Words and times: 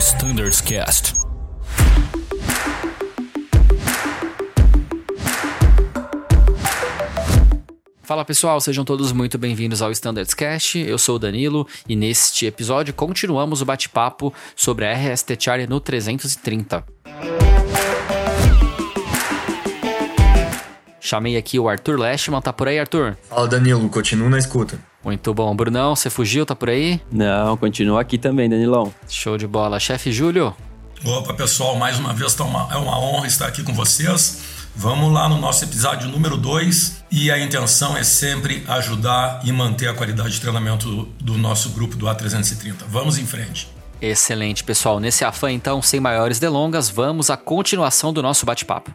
Standards 0.00 0.62
Cast. 0.62 1.12
Fala 8.00 8.24
pessoal, 8.24 8.58
sejam 8.62 8.82
todos 8.82 9.12
muito 9.12 9.36
bem-vindos 9.36 9.82
ao 9.82 9.92
Standards 9.92 10.32
Cast. 10.32 10.78
Eu 10.78 10.96
sou 10.96 11.16
o 11.16 11.18
Danilo 11.18 11.68
e 11.86 11.94
neste 11.94 12.46
episódio 12.46 12.94
continuamos 12.94 13.60
o 13.60 13.66
bate-papo 13.66 14.32
sobre 14.56 14.86
a 14.86 14.94
RST 14.94 15.36
Charlie 15.38 15.66
no 15.66 15.78
330. 15.78 16.82
Chamei 21.10 21.36
aqui 21.36 21.58
o 21.58 21.68
Arthur 21.68 21.98
Lashman, 21.98 22.40
tá 22.40 22.52
por 22.52 22.68
aí, 22.68 22.78
Arthur? 22.78 23.16
Fala 23.28 23.48
Danilo, 23.48 23.88
continuo 23.88 24.30
na 24.30 24.38
escuta. 24.38 24.78
Muito 25.04 25.34
bom. 25.34 25.56
Brunão, 25.56 25.96
você 25.96 26.08
fugiu, 26.08 26.46
tá 26.46 26.54
por 26.54 26.70
aí? 26.70 27.00
Não, 27.10 27.56
continua 27.56 28.00
aqui 28.00 28.16
também, 28.16 28.48
Danilão. 28.48 28.94
Show 29.08 29.36
de 29.36 29.44
bola. 29.44 29.80
Chefe 29.80 30.12
Júlio? 30.12 30.54
Opa, 31.04 31.34
pessoal, 31.34 31.74
mais 31.74 31.98
uma 31.98 32.14
vez 32.14 32.32
tá 32.34 32.44
uma, 32.44 32.72
é 32.72 32.76
uma 32.76 32.96
honra 32.96 33.26
estar 33.26 33.48
aqui 33.48 33.64
com 33.64 33.74
vocês. 33.74 34.40
Vamos 34.76 35.12
lá 35.12 35.28
no 35.28 35.40
nosso 35.40 35.64
episódio 35.64 36.08
número 36.08 36.36
2 36.36 37.02
e 37.10 37.28
a 37.28 37.40
intenção 37.40 37.96
é 37.96 38.04
sempre 38.04 38.62
ajudar 38.68 39.40
e 39.42 39.50
manter 39.50 39.88
a 39.88 39.94
qualidade 39.94 40.30
de 40.30 40.40
treinamento 40.40 40.88
do, 40.88 41.02
do 41.20 41.36
nosso 41.36 41.70
grupo 41.70 41.96
do 41.96 42.06
A330. 42.06 42.84
Vamos 42.88 43.18
em 43.18 43.26
frente. 43.26 43.68
Excelente, 44.00 44.62
pessoal. 44.62 45.00
Nesse 45.00 45.24
afã, 45.24 45.50
então, 45.50 45.82
sem 45.82 45.98
maiores 45.98 46.38
delongas, 46.38 46.88
vamos 46.88 47.30
à 47.30 47.36
continuação 47.36 48.12
do 48.12 48.22
nosso 48.22 48.46
bate-papo. 48.46 48.94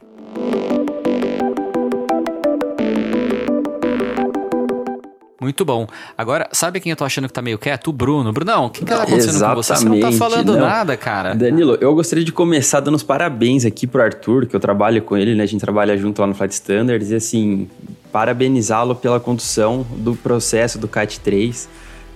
Muito 5.45 5.63
bom. 5.63 5.85
Agora, 6.17 6.49
sabe 6.51 6.79
quem 6.79 6.89
eu 6.89 6.95
tô 6.95 7.05
achando 7.05 7.27
que 7.27 7.33
tá 7.33 7.39
meio 7.39 7.59
quieto? 7.59 7.89
O 7.89 7.93
Bruno. 7.93 8.33
Brunão, 8.33 8.65
o 8.65 8.69
que, 8.71 8.79
que 8.79 8.85
tá 8.85 9.03
acontecendo 9.03 9.35
Exatamente, 9.35 9.55
com 9.55 9.61
você? 9.61 9.75
Você 9.75 9.85
não 9.85 9.99
tá 9.99 10.11
falando 10.11 10.53
não. 10.53 10.59
nada, 10.59 10.97
cara. 10.97 11.35
Danilo, 11.35 11.77
eu 11.79 11.93
gostaria 11.93 12.25
de 12.25 12.31
começar 12.31 12.79
dando 12.79 12.95
os 12.95 13.03
parabéns 13.03 13.63
aqui 13.63 13.85
pro 13.85 14.01
Arthur, 14.01 14.47
que 14.47 14.55
eu 14.55 14.59
trabalho 14.59 15.03
com 15.03 15.15
ele, 15.15 15.35
né? 15.35 15.43
A 15.43 15.45
gente 15.45 15.61
trabalha 15.61 15.95
junto 15.95 16.19
lá 16.19 16.25
no 16.25 16.33
Flight 16.33 16.55
Standards, 16.55 17.11
e 17.11 17.15
assim, 17.15 17.69
parabenizá-lo 18.11 18.95
pela 18.95 19.19
condução 19.19 19.85
do 19.97 20.15
processo 20.15 20.79
do 20.79 20.87
CAT 20.87 21.19
3, 21.19 21.69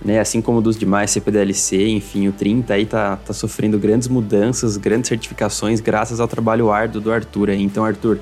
né? 0.04 0.18
Assim 0.18 0.42
como 0.42 0.60
dos 0.60 0.76
demais 0.76 1.12
CPDLC, 1.12 1.86
enfim, 1.86 2.26
o 2.26 2.32
30 2.32 2.74
aí 2.74 2.84
tá, 2.84 3.14
tá 3.14 3.32
sofrendo 3.32 3.78
grandes 3.78 4.08
mudanças, 4.08 4.76
grandes 4.76 5.06
certificações, 5.06 5.78
graças 5.78 6.18
ao 6.18 6.26
trabalho 6.26 6.68
árduo 6.68 7.00
do 7.00 7.12
Arthur 7.12 7.50
aí. 7.50 7.62
Então, 7.62 7.84
Arthur, 7.84 8.18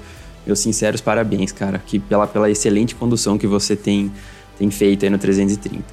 meus 0.46 0.58
sinceros 0.58 1.00
parabéns, 1.00 1.50
cara, 1.50 1.78
que 1.78 1.98
pela, 1.98 2.26
pela 2.26 2.50
excelente 2.50 2.94
condução 2.94 3.38
que 3.38 3.46
você 3.46 3.74
tem 3.74 4.12
tem 4.58 4.70
feito 4.70 5.04
aí 5.04 5.10
no 5.10 5.18
330. 5.18 5.84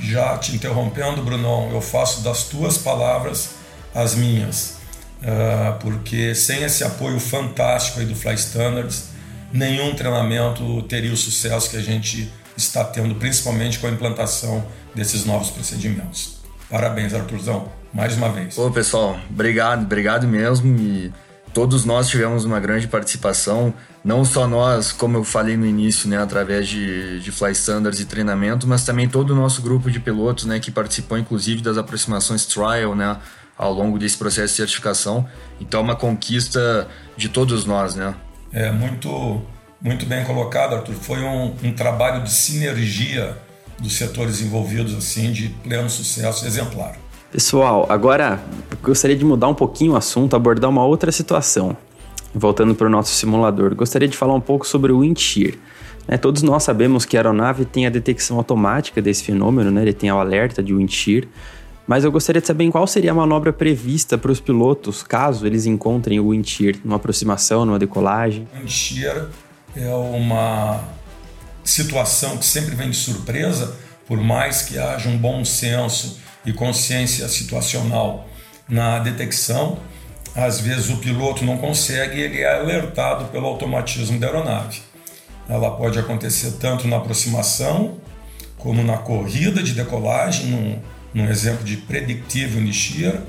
Já 0.00 0.38
te 0.38 0.54
interrompendo, 0.54 1.22
Brunão, 1.22 1.70
eu 1.72 1.80
faço 1.80 2.22
das 2.22 2.44
tuas 2.44 2.78
palavras 2.78 3.50
as 3.94 4.14
minhas, 4.14 4.78
uh, 5.20 5.78
porque 5.80 6.34
sem 6.34 6.62
esse 6.62 6.82
apoio 6.82 7.20
fantástico 7.20 8.00
aí 8.00 8.06
do 8.06 8.14
Fly 8.14 8.34
Standards, 8.34 9.08
nenhum 9.52 9.94
treinamento 9.94 10.82
teria 10.82 11.12
o 11.12 11.16
sucesso 11.16 11.70
que 11.70 11.76
a 11.76 11.82
gente 11.82 12.30
está 12.56 12.84
tendo, 12.84 13.14
principalmente 13.14 13.78
com 13.78 13.86
a 13.86 13.90
implantação 13.90 14.64
desses 14.94 15.24
novos 15.24 15.50
procedimentos. 15.50 16.38
Parabéns, 16.68 17.14
Arthurzão, 17.14 17.68
mais 17.92 18.16
uma 18.16 18.28
vez. 18.28 18.58
Ô 18.58 18.70
pessoal, 18.70 19.18
obrigado, 19.30 19.82
obrigado 19.82 20.26
mesmo 20.26 20.76
e 20.78 21.12
todos 21.54 21.84
nós 21.84 22.08
tivemos 22.08 22.44
uma 22.44 22.58
grande 22.58 22.88
participação, 22.88 23.72
não 24.04 24.24
só 24.24 24.46
nós, 24.46 24.90
como 24.90 25.16
eu 25.16 25.24
falei 25.24 25.56
no 25.56 25.64
início, 25.64 26.08
né, 26.08 26.18
através 26.18 26.68
de, 26.68 27.20
de 27.20 27.30
fly 27.30 27.52
standards 27.52 28.00
e 28.00 28.04
treinamento, 28.04 28.66
mas 28.66 28.84
também 28.84 29.08
todo 29.08 29.30
o 29.30 29.36
nosso 29.36 29.62
grupo 29.62 29.88
de 29.88 30.00
pilotos, 30.00 30.44
né, 30.44 30.58
que 30.58 30.72
participou 30.72 31.16
inclusive 31.16 31.62
das 31.62 31.78
aproximações 31.78 32.44
trial, 32.44 32.96
né, 32.96 33.16
ao 33.56 33.72
longo 33.72 33.98
desse 33.98 34.18
processo 34.18 34.48
de 34.48 34.56
certificação. 34.56 35.26
Então, 35.60 35.80
é 35.80 35.82
uma 35.84 35.96
conquista 35.96 36.88
de 37.16 37.28
todos 37.28 37.64
nós, 37.64 37.94
né? 37.94 38.12
É 38.52 38.72
muito, 38.72 39.40
muito 39.80 40.04
bem 40.06 40.24
colocado, 40.24 40.74
Arthur. 40.74 40.94
Foi 40.94 41.20
um, 41.20 41.54
um 41.62 41.72
trabalho 41.72 42.24
de 42.24 42.32
sinergia 42.32 43.38
dos 43.78 43.94
setores 43.94 44.40
envolvidos, 44.40 44.92
assim, 44.92 45.30
de 45.30 45.48
pleno 45.48 45.88
sucesso 45.88 46.44
exemplar. 46.46 46.96
Pessoal, 47.34 47.84
agora 47.88 48.40
gostaria 48.80 49.16
de 49.16 49.24
mudar 49.24 49.48
um 49.48 49.54
pouquinho 49.54 49.94
o 49.94 49.96
assunto, 49.96 50.36
abordar 50.36 50.70
uma 50.70 50.84
outra 50.84 51.10
situação. 51.10 51.76
Voltando 52.32 52.76
para 52.76 52.86
o 52.86 52.90
nosso 52.90 53.12
simulador, 53.12 53.74
gostaria 53.74 54.06
de 54.06 54.16
falar 54.16 54.34
um 54.34 54.40
pouco 54.40 54.64
sobre 54.64 54.92
o 54.92 55.00
wind 55.00 55.18
shear. 55.18 55.54
Né, 56.06 56.16
todos 56.16 56.42
nós 56.42 56.62
sabemos 56.62 57.04
que 57.04 57.16
a 57.16 57.20
aeronave 57.20 57.64
tem 57.64 57.88
a 57.88 57.90
detecção 57.90 58.36
automática 58.36 59.02
desse 59.02 59.24
fenômeno, 59.24 59.72
né, 59.72 59.82
ele 59.82 59.92
tem 59.92 60.12
o 60.12 60.16
alerta 60.16 60.62
de 60.62 60.72
wind 60.72 60.88
shear, 60.88 61.24
mas 61.88 62.04
eu 62.04 62.12
gostaria 62.12 62.40
de 62.40 62.46
saber 62.46 62.70
qual 62.70 62.86
seria 62.86 63.10
a 63.10 63.14
manobra 63.14 63.52
prevista 63.52 64.16
para 64.16 64.30
os 64.30 64.38
pilotos 64.38 65.02
caso 65.02 65.44
eles 65.44 65.66
encontrem 65.66 66.20
o 66.20 66.30
wind 66.30 66.46
shear 66.46 66.76
numa 66.84 66.98
aproximação, 66.98 67.66
numa 67.66 67.80
decolagem. 67.80 68.46
Wind 68.54 68.70
shear 68.70 69.26
é 69.74 69.92
uma 69.92 70.84
situação 71.64 72.36
que 72.36 72.46
sempre 72.46 72.76
vem 72.76 72.90
de 72.90 72.96
surpresa, 72.96 73.74
por 74.06 74.20
mais 74.20 74.62
que 74.62 74.78
haja 74.78 75.08
um 75.08 75.18
bom 75.18 75.44
senso 75.44 76.22
e 76.44 76.52
consciência 76.52 77.28
situacional 77.28 78.28
na 78.68 78.98
detecção, 78.98 79.78
às 80.34 80.60
vezes 80.60 80.90
o 80.90 80.96
piloto 80.96 81.44
não 81.44 81.56
consegue, 81.58 82.20
ele 82.20 82.40
é 82.40 82.58
alertado 82.58 83.26
pelo 83.26 83.46
automatismo 83.46 84.18
da 84.18 84.26
aeronave. 84.26 84.80
Ela 85.48 85.70
pode 85.70 85.98
acontecer 85.98 86.52
tanto 86.52 86.88
na 86.88 86.96
aproximação 86.96 87.98
como 88.58 88.82
na 88.82 88.96
corrida 88.96 89.62
de 89.62 89.72
decolagem, 89.72 90.46
num, 90.46 90.78
num 91.12 91.28
exemplo 91.28 91.64
de 91.64 91.76
predictive 91.76 92.58
unishear, 92.58 93.20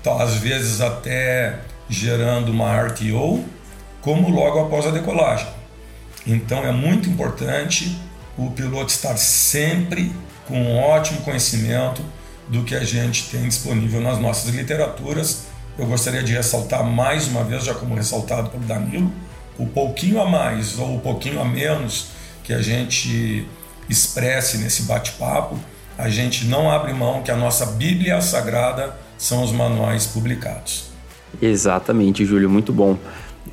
então, 0.00 0.18
às 0.18 0.34
vezes 0.34 0.80
até 0.80 1.60
gerando 1.88 2.50
uma 2.50 2.76
RTO, 2.82 3.44
como 4.00 4.28
logo 4.30 4.58
após 4.58 4.84
a 4.84 4.90
decolagem. 4.90 5.46
Então 6.26 6.64
é 6.64 6.72
muito 6.72 7.08
importante 7.08 7.96
o 8.36 8.50
piloto 8.50 8.90
estar 8.90 9.16
sempre 9.16 10.12
com 10.46 10.60
um 10.60 10.76
ótimo 10.76 11.20
conhecimento 11.20 12.02
do 12.52 12.62
que 12.62 12.74
a 12.74 12.84
gente 12.84 13.30
tem 13.30 13.48
disponível 13.48 13.98
nas 14.02 14.20
nossas 14.20 14.54
literaturas. 14.54 15.46
Eu 15.78 15.86
gostaria 15.86 16.22
de 16.22 16.34
ressaltar 16.34 16.84
mais 16.84 17.26
uma 17.26 17.42
vez, 17.42 17.64
já 17.64 17.72
como 17.72 17.94
ressaltado 17.94 18.50
pelo 18.50 18.62
Danilo, 18.64 19.10
o 19.58 19.66
pouquinho 19.66 20.20
a 20.20 20.28
mais 20.28 20.78
ou 20.78 20.96
o 20.96 21.00
pouquinho 21.00 21.40
a 21.40 21.46
menos 21.46 22.08
que 22.44 22.52
a 22.52 22.60
gente 22.60 23.48
expresse 23.88 24.58
nesse 24.58 24.82
bate-papo, 24.82 25.58
a 25.96 26.10
gente 26.10 26.44
não 26.44 26.70
abre 26.70 26.92
mão 26.92 27.22
que 27.22 27.30
a 27.30 27.36
nossa 27.36 27.64
Bíblia 27.64 28.20
Sagrada 28.20 28.94
são 29.16 29.42
os 29.42 29.50
manuais 29.50 30.06
publicados. 30.06 30.90
Exatamente, 31.40 32.26
Júlio, 32.26 32.50
muito 32.50 32.70
bom. 32.70 32.98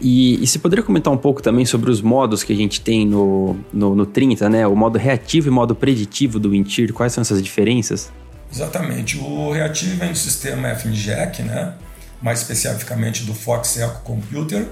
E, 0.02 0.44
e 0.44 0.48
você 0.48 0.60
poderia 0.60 0.84
comentar 0.84 1.14
um 1.14 1.18
pouco 1.18 1.42
também 1.42 1.66
sobre 1.66 1.90
os 1.90 2.02
modos 2.02 2.44
que 2.44 2.52
a 2.52 2.56
gente 2.56 2.82
tem 2.82 3.08
no, 3.08 3.56
no, 3.72 3.96
no 3.96 4.06
30, 4.06 4.50
né? 4.50 4.68
O 4.68 4.76
modo 4.76 4.98
reativo 4.98 5.48
e 5.48 5.52
modo 5.52 5.74
preditivo 5.74 6.38
do 6.38 6.50
Wintir, 6.50 6.92
quais 6.92 7.14
são 7.14 7.22
essas 7.22 7.42
diferenças? 7.42 8.12
Exatamente. 8.52 9.18
O 9.18 9.52
reativo 9.52 9.98
vem 9.98 10.12
do 10.12 10.18
sistema 10.18 10.74
FNGEC, 10.76 11.44
né? 11.44 11.74
mais 12.22 12.42
especificamente 12.42 13.24
do 13.24 13.34
Fox 13.34 13.78
Echo 13.78 14.02
Computer, 14.02 14.68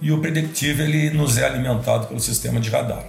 e 0.00 0.12
o 0.12 0.20
predictivo 0.20 0.82
ele 0.82 1.10
nos 1.10 1.38
é 1.38 1.44
alimentado 1.44 2.06
pelo 2.06 2.20
sistema 2.20 2.60
de 2.60 2.70
radar. 2.70 3.04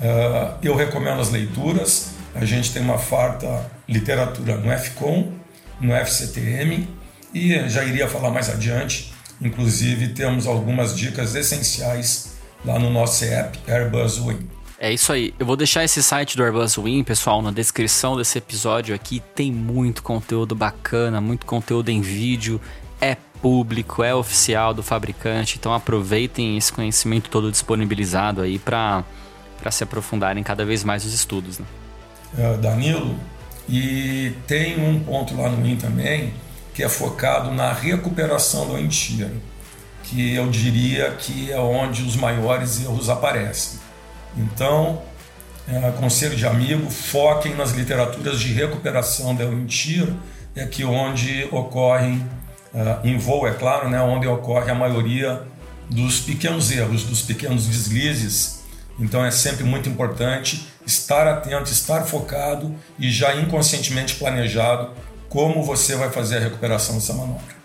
Uh, 0.00 0.58
eu 0.62 0.74
recomendo 0.74 1.20
as 1.20 1.30
leituras, 1.30 2.10
a 2.34 2.44
gente 2.44 2.72
tem 2.72 2.82
uma 2.82 2.98
farta 2.98 3.70
literatura 3.88 4.56
no 4.56 4.70
FCOM, 4.78 5.32
no 5.80 5.92
FCTM, 5.92 6.88
e 7.34 7.68
já 7.68 7.84
iria 7.84 8.08
falar 8.08 8.30
mais 8.30 8.48
adiante, 8.48 9.12
inclusive 9.40 10.08
temos 10.08 10.46
algumas 10.46 10.96
dicas 10.96 11.34
essenciais 11.34 12.32
lá 12.64 12.78
no 12.78 12.90
nosso 12.90 13.24
app 13.24 13.58
Airbus 13.68 14.18
Wing. 14.18 14.48
É 14.82 14.92
isso 14.92 15.12
aí. 15.12 15.32
Eu 15.38 15.46
vou 15.46 15.56
deixar 15.56 15.84
esse 15.84 16.02
site 16.02 16.36
do 16.36 16.42
Airbus 16.42 16.74
Win, 16.74 17.04
pessoal, 17.04 17.40
na 17.40 17.52
descrição 17.52 18.16
desse 18.16 18.36
episódio 18.36 18.92
aqui. 18.92 19.22
Tem 19.32 19.52
muito 19.52 20.02
conteúdo 20.02 20.56
bacana, 20.56 21.20
muito 21.20 21.46
conteúdo 21.46 21.88
em 21.90 22.00
vídeo. 22.00 22.60
É 23.00 23.16
público, 23.40 24.02
é 24.02 24.12
oficial 24.12 24.74
do 24.74 24.82
fabricante. 24.82 25.56
Então 25.56 25.72
aproveitem 25.72 26.56
esse 26.56 26.72
conhecimento 26.72 27.30
todo 27.30 27.48
disponibilizado 27.48 28.42
aí 28.42 28.58
para 28.58 29.04
se 29.70 29.84
aprofundarem 29.84 30.42
cada 30.42 30.64
vez 30.64 30.82
mais 30.82 31.04
os 31.04 31.14
estudos. 31.14 31.60
Né? 31.60 31.66
Uh, 32.36 32.58
Danilo, 32.58 33.14
e 33.68 34.32
tem 34.48 34.84
um 34.84 34.98
ponto 34.98 35.40
lá 35.40 35.48
no 35.48 35.62
Win 35.62 35.76
também 35.76 36.34
que 36.74 36.82
é 36.82 36.88
focado 36.88 37.52
na 37.52 37.72
recuperação 37.72 38.66
do 38.66 38.76
enxerga, 38.76 39.30
que 40.02 40.34
eu 40.34 40.50
diria 40.50 41.12
que 41.12 41.52
é 41.52 41.60
onde 41.60 42.02
os 42.02 42.16
maiores 42.16 42.82
erros 42.82 43.08
aparecem. 43.08 43.81
Então, 44.36 45.02
é, 45.68 45.90
conselho 45.92 46.36
de 46.36 46.46
amigo, 46.46 46.90
foquem 46.90 47.54
nas 47.54 47.72
literaturas 47.72 48.40
de 48.40 48.52
recuperação 48.52 49.34
da 49.34 49.44
mentira, 49.44 50.14
é 50.54 50.66
que 50.66 50.84
onde 50.84 51.48
ocorrem, 51.50 52.16
uh, 52.74 53.06
em 53.06 53.16
voo, 53.16 53.46
é 53.46 53.52
claro, 53.52 53.88
né, 53.88 54.00
onde 54.00 54.26
ocorre 54.26 54.70
a 54.70 54.74
maioria 54.74 55.42
dos 55.88 56.20
pequenos 56.20 56.70
erros, 56.70 57.04
dos 57.04 57.22
pequenos 57.22 57.66
deslizes. 57.66 58.62
Então 58.98 59.24
é 59.24 59.30
sempre 59.30 59.64
muito 59.64 59.88
importante 59.88 60.66
estar 60.86 61.26
atento, 61.26 61.70
estar 61.70 62.04
focado 62.04 62.74
e 62.98 63.10
já 63.10 63.34
inconscientemente 63.34 64.16
planejado 64.16 64.90
como 65.28 65.62
você 65.62 65.96
vai 65.96 66.10
fazer 66.10 66.36
a 66.38 66.40
recuperação 66.40 66.96
dessa 66.96 67.14
manobra. 67.14 67.61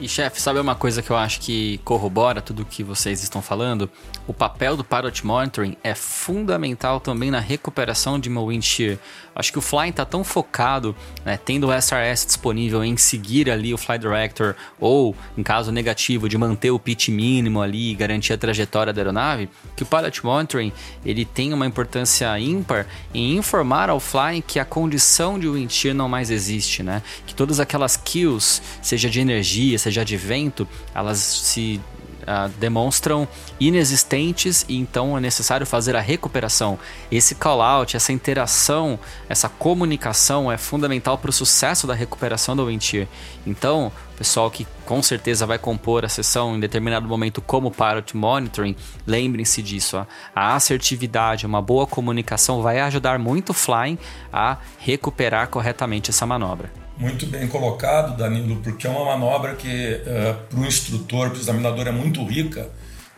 E 0.00 0.08
chefe, 0.08 0.40
sabe 0.40 0.58
uma 0.58 0.74
coisa 0.74 1.02
que 1.02 1.10
eu 1.10 1.16
acho 1.16 1.40
que 1.40 1.78
corrobora 1.84 2.40
tudo 2.40 2.62
o 2.62 2.64
que 2.64 2.82
vocês 2.82 3.22
estão 3.22 3.42
falando? 3.42 3.90
O 4.26 4.32
papel 4.32 4.74
do 4.74 4.82
Pilot 4.82 5.26
Monitoring 5.26 5.76
é 5.84 5.94
fundamental 5.94 6.98
também 7.00 7.30
na 7.30 7.38
recuperação 7.38 8.18
de 8.18 8.30
uma 8.30 8.42
wind 8.42 8.62
shear. 8.62 8.96
Acho 9.34 9.52
que 9.52 9.58
o 9.58 9.62
Flying 9.62 9.90
está 9.90 10.06
tão 10.06 10.24
focado, 10.24 10.96
né, 11.22 11.38
tendo 11.44 11.68
o 11.68 11.72
SRS 11.72 12.24
disponível 12.24 12.82
em 12.82 12.96
seguir 12.96 13.50
ali 13.50 13.74
o 13.74 13.78
Fly 13.78 13.98
Director 13.98 14.54
ou, 14.78 15.14
em 15.36 15.42
caso 15.42 15.70
negativo, 15.70 16.30
de 16.30 16.38
manter 16.38 16.70
o 16.70 16.78
pitch 16.78 17.08
mínimo 17.08 17.60
ali 17.60 17.90
e 17.90 17.94
garantir 17.94 18.32
a 18.32 18.38
trajetória 18.38 18.94
da 18.94 19.02
aeronave, 19.02 19.50
que 19.76 19.82
o 19.82 19.86
Pilot 19.86 20.24
Monitoring 20.24 20.72
ele 21.04 21.26
tem 21.26 21.52
uma 21.52 21.66
importância 21.66 22.38
ímpar 22.38 22.86
em 23.12 23.36
informar 23.36 23.90
ao 23.90 24.00
Flying 24.00 24.40
que 24.40 24.58
a 24.58 24.64
condição 24.64 25.38
de 25.38 25.46
wind 25.46 25.70
shear 25.70 25.94
não 25.94 26.08
mais 26.08 26.30
existe, 26.30 26.82
né? 26.82 27.02
Que 27.26 27.34
todas 27.34 27.60
aquelas 27.60 27.98
kills, 27.98 28.62
seja 28.80 29.10
de 29.10 29.20
energia, 29.20 29.78
seja 29.78 29.89
seja 29.90 30.04
de 30.04 30.16
vento, 30.16 30.66
elas 30.94 31.18
se 31.18 31.80
uh, 32.22 32.48
demonstram 32.60 33.26
inexistentes 33.58 34.64
e 34.68 34.76
então 34.76 35.18
é 35.18 35.20
necessário 35.20 35.66
fazer 35.66 35.96
a 35.96 36.00
recuperação. 36.00 36.78
Esse 37.10 37.34
call-out, 37.34 37.96
essa 37.96 38.12
interação, 38.12 38.98
essa 39.28 39.48
comunicação 39.48 40.50
é 40.50 40.56
fundamental 40.56 41.18
para 41.18 41.30
o 41.30 41.32
sucesso 41.32 41.88
da 41.88 41.94
recuperação 41.94 42.54
do 42.54 42.66
Wintier. 42.66 43.08
Então, 43.44 43.90
pessoal 44.16 44.48
que 44.48 44.64
com 44.86 45.02
certeza 45.02 45.44
vai 45.44 45.58
compor 45.58 46.04
a 46.04 46.08
sessão 46.08 46.54
em 46.54 46.60
determinado 46.60 47.08
momento 47.08 47.42
como 47.42 47.70
Pilot 47.70 48.16
Monitoring, 48.16 48.76
lembrem-se 49.04 49.60
disso. 49.60 49.96
Ó. 49.96 50.06
A 50.34 50.54
assertividade, 50.54 51.46
uma 51.46 51.60
boa 51.60 51.86
comunicação 51.86 52.62
vai 52.62 52.78
ajudar 52.78 53.18
muito 53.18 53.50
o 53.50 53.54
Flying 53.54 53.98
a 54.32 54.58
recuperar 54.78 55.48
corretamente 55.48 56.10
essa 56.10 56.24
manobra. 56.24 56.70
Muito 57.00 57.24
bem 57.24 57.48
colocado, 57.48 58.14
Danilo, 58.14 58.56
porque 58.56 58.86
é 58.86 58.90
uma 58.90 59.06
manobra 59.06 59.54
que 59.54 59.66
eh, 59.66 60.36
para 60.50 60.60
o 60.60 60.66
instrutor, 60.66 61.30
para 61.30 61.38
o 61.38 61.40
examinador, 61.40 61.88
é 61.88 61.90
muito 61.90 62.22
rica, 62.22 62.68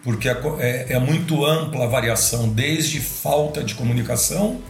porque 0.04 0.28
é, 0.28 0.36
é, 0.60 0.92
é, 0.92 0.98
muito 1.00 1.44
ampla 1.44 1.86
a 1.86 1.88
variação, 1.88 2.48
desde 2.48 3.00
falta 3.00 3.64
de 3.64 3.74
comunicação, 3.74 4.60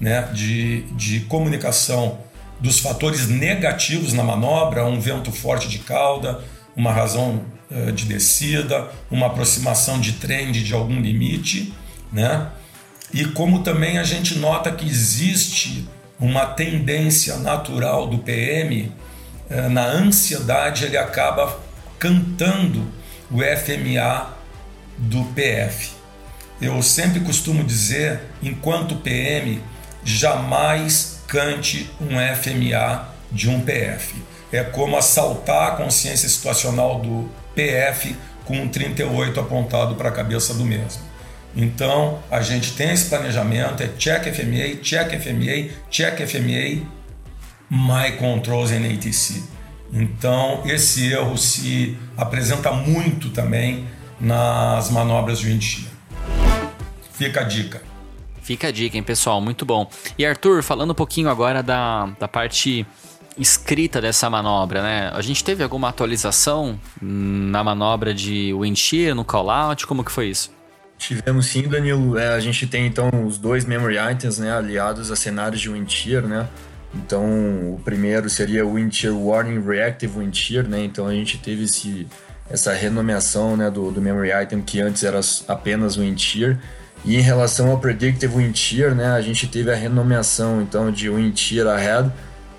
né, 0.00 0.22
de, 0.32 0.84
de 0.92 1.20
comunicação 1.20 2.20
dos 2.60 2.80
fatores 2.80 3.28
negativos 3.28 4.14
na 4.14 4.22
manobra, 4.24 4.86
um 4.86 4.98
vento 4.98 5.30
forte 5.30 5.68
de 5.68 5.80
cauda, 5.80 6.42
uma 6.74 6.90
razão 6.90 7.44
uh, 7.70 7.92
de 7.92 8.06
descida, 8.06 8.88
uma 9.10 9.26
aproximação 9.26 10.00
de 10.00 10.12
trend 10.12 10.64
de 10.64 10.72
algum 10.72 10.98
limite, 10.98 11.74
né? 12.10 12.48
E 13.12 13.26
como 13.26 13.62
também 13.62 13.98
a 13.98 14.04
gente 14.04 14.38
nota 14.38 14.72
que 14.72 14.86
existe 14.86 15.86
uma 16.22 16.46
tendência 16.46 17.36
natural 17.38 18.06
do 18.06 18.18
PM, 18.18 18.92
eh, 19.50 19.68
na 19.68 19.84
ansiedade 19.86 20.84
ele 20.84 20.96
acaba 20.96 21.58
cantando 21.98 22.86
o 23.28 23.38
FMA 23.42 24.30
do 24.96 25.24
PF. 25.34 25.90
Eu 26.60 26.80
sempre 26.80 27.18
costumo 27.18 27.64
dizer, 27.64 28.20
enquanto 28.40 28.94
PM, 28.94 29.60
jamais 30.04 31.18
cante 31.26 31.90
um 32.00 32.16
FMA 32.36 33.08
de 33.32 33.50
um 33.50 33.60
PF. 33.60 34.14
É 34.52 34.62
como 34.62 34.96
assaltar 34.96 35.72
a 35.72 35.76
consciência 35.76 36.28
situacional 36.28 37.00
do 37.00 37.28
PF 37.52 38.14
com 38.44 38.58
um 38.58 38.68
38 38.68 39.40
apontado 39.40 39.96
para 39.96 40.10
a 40.10 40.12
cabeça 40.12 40.54
do 40.54 40.64
mesmo. 40.64 41.02
Então, 41.54 42.18
a 42.30 42.40
gente 42.40 42.72
tem 42.72 42.90
esse 42.90 43.08
planejamento, 43.08 43.82
é 43.82 43.88
check 43.98 44.24
FMA, 44.24 44.82
check 44.82 45.10
FMA, 45.20 45.70
check 45.90 46.26
FMA, 46.26 46.86
my 47.70 48.16
controls 48.18 48.70
in 48.70 48.84
ATC. 48.94 49.42
Então, 49.92 50.62
esse 50.64 51.12
erro 51.12 51.36
se 51.36 51.96
apresenta 52.16 52.72
muito 52.72 53.28
também 53.30 53.86
nas 54.18 54.90
manobras 54.90 55.40
de 55.40 55.48
wind 55.48 55.86
Fica 57.12 57.40
a 57.40 57.44
dica. 57.44 57.82
Fica 58.40 58.68
a 58.68 58.70
dica, 58.72 58.96
hein, 58.96 59.02
pessoal? 59.02 59.40
Muito 59.40 59.66
bom. 59.66 59.88
E 60.18 60.24
Arthur, 60.24 60.62
falando 60.62 60.92
um 60.92 60.94
pouquinho 60.94 61.28
agora 61.28 61.62
da, 61.62 62.06
da 62.18 62.26
parte 62.26 62.86
escrita 63.38 64.00
dessa 64.00 64.28
manobra, 64.28 64.82
né? 64.82 65.10
A 65.14 65.20
gente 65.20 65.44
teve 65.44 65.62
alguma 65.62 65.88
atualização 65.88 66.78
na 67.00 67.62
manobra 67.62 68.12
de 68.12 68.52
wind 68.54 68.76
shear, 68.76 69.14
no 69.14 69.24
call-out? 69.24 69.86
Como 69.86 70.02
que 70.02 70.10
foi 70.10 70.28
isso? 70.28 70.50
Tivemos 71.02 71.46
sim, 71.46 71.62
Danilo. 71.62 72.16
É, 72.16 72.28
a 72.28 72.38
gente 72.38 72.64
tem 72.64 72.86
então 72.86 73.10
os 73.26 73.36
dois 73.36 73.64
memory 73.64 73.96
items, 74.12 74.38
né, 74.38 74.52
aliados 74.52 75.10
a 75.10 75.16
cenários 75.16 75.60
de 75.60 75.68
Windcheer, 75.68 76.22
né? 76.22 76.48
Então, 76.94 77.24
o 77.24 77.80
primeiro 77.84 78.30
seria 78.30 78.64
o 78.64 78.74
Windcheer 78.74 79.12
Warning 79.12 79.60
Reactive 79.60 80.16
Windcheer, 80.16 80.68
né? 80.68 80.84
Então, 80.84 81.08
a 81.08 81.12
gente 81.12 81.38
teve 81.38 81.64
esse, 81.64 82.06
essa 82.48 82.72
renomeação, 82.72 83.56
né, 83.56 83.68
do, 83.68 83.90
do 83.90 84.00
memory 84.00 84.30
item 84.44 84.62
que 84.62 84.80
antes 84.80 85.02
era 85.02 85.18
apenas 85.48 85.96
Windcheer. 85.96 86.56
E 87.04 87.16
em 87.16 87.20
relação 87.20 87.70
ao 87.70 87.80
Predictive 87.80 88.36
Windcheer, 88.36 88.94
né, 88.94 89.06
a 89.06 89.20
gente 89.20 89.48
teve 89.48 89.72
a 89.72 89.74
renomeação 89.74 90.62
então 90.62 90.92
de 90.92 91.10
Windcheer 91.10 91.66
Ahead 91.66 92.12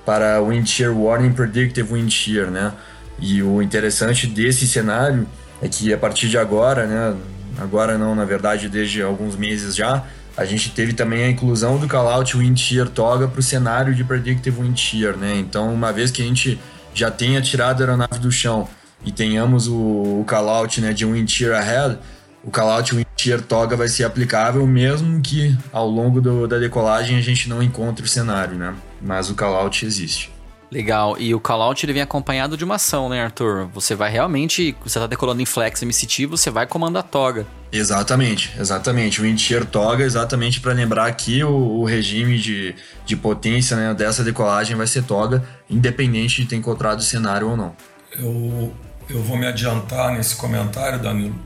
para 0.06 0.42
Windcheer 0.42 0.94
Warning 0.94 1.31
Predictive 1.31 1.94
Windcheer, 1.94 2.51
né? 2.51 2.74
E 3.18 3.42
o 3.42 3.62
interessante 3.62 4.28
desse 4.28 4.68
cenário 4.68 5.25
é 5.62 5.69
que 5.69 5.94
a 5.94 5.98
partir 5.98 6.28
de 6.28 6.38
agora, 6.38 6.86
né, 6.86 7.16
agora 7.58 7.98
não, 7.98 8.16
na 8.16 8.26
verdade, 8.26 8.70
desde 8.70 9.02
alguns 9.02 9.36
meses 9.36 9.76
já, 9.76 10.04
a 10.36 10.46
gente 10.46 10.72
teve 10.72 10.94
também 10.94 11.24
a 11.24 11.30
inclusão 11.30 11.78
do 11.78 11.88
callout 11.88 12.36
Wind 12.36 12.58
Shear 12.58 12.90
Toga 12.90 13.28
para 13.28 13.40
o 13.40 13.44
cenário 13.44 13.94
de 13.94 14.04
Predictive 14.04 14.62
Wind 14.62 14.78
Shear, 14.78 15.16
né? 15.16 15.36
Então, 15.38 15.72
uma 15.74 15.94
vez 15.94 16.10
que 16.10 16.22
a 16.22 16.26
gente 16.26 16.60
já 16.94 17.12
tenha 17.12 17.42
tirado 17.42 17.82
a 17.82 17.86
aeronave 17.86 18.20
do 18.20 18.32
chão 18.32 18.68
e 19.06 19.12
tenhamos 19.12 19.68
o, 19.68 19.76
o 20.22 20.26
callout 20.26 20.82
né, 20.82 20.94
de 20.94 21.06
Wind 21.06 21.30
Shear 21.30 21.60
Ahead, 21.60 22.00
o 22.44 22.50
callout 22.50 22.94
Wind 22.94 23.06
Shear 23.16 23.42
Toga 23.42 23.76
vai 23.76 23.88
ser 23.88 24.04
aplicável 24.06 24.66
mesmo 24.66 25.22
que 25.22 25.56
ao 25.72 25.88
longo 25.88 26.20
do, 26.20 26.48
da 26.48 26.58
decolagem 26.58 27.18
a 27.18 27.22
gente 27.22 27.48
não 27.48 27.62
encontre 27.62 28.04
o 28.04 28.08
cenário, 28.08 28.58
né? 28.58 28.74
Mas 29.02 29.30
o 29.30 29.36
callout 29.36 29.86
existe. 29.86 30.33
Legal. 30.74 31.16
E 31.20 31.36
o 31.36 31.40
callout 31.40 31.86
ele 31.86 31.94
vem 31.94 32.02
acompanhado 32.02 32.58
de 32.58 32.64
uma 32.64 32.75
ação, 32.75 33.08
né, 33.08 33.24
Arthur? 33.24 33.68
Você 33.75 33.94
vai 33.94 34.12
realmente, 34.12 34.75
você 34.84 34.98
está 34.98 35.06
decolando 35.06 35.40
em 35.40 35.46
flex 35.46 35.84
MCT, 35.84 36.25
você 36.25 36.50
vai 36.50 36.66
comandar 36.66 37.04
toga. 37.04 37.46
Exatamente, 37.72 38.52
exatamente. 38.60 39.22
O 39.22 39.25
encher 39.28 39.66
toga, 39.66 40.04
exatamente 40.04 40.60
para 40.60 40.74
lembrar 40.74 41.14
que 41.14 41.44
o, 41.44 41.52
o, 41.52 41.86
regime 41.86 42.40
de, 42.40 42.74
de 43.06 43.15
potência 43.15 43.77
né, 43.77 43.94
dessa 43.94 44.24
decolagem 44.24 44.75
vai 44.75 44.88
ser 44.88 45.03
toga, 45.03 45.48
independente 45.70 46.42
de 46.42 46.48
ter 46.48 46.56
encontrado 46.56 46.98
o 46.98 47.03
cenário 47.03 47.50
ou 47.50 47.56
não. 47.56 47.75
Eu, 48.18 48.74
eu 49.08 49.22
vou 49.22 49.38
me 49.38 49.46
adiantar 49.46 50.12
nesse 50.12 50.36
comentário, 50.36 51.00
Danilo. 51.00 51.39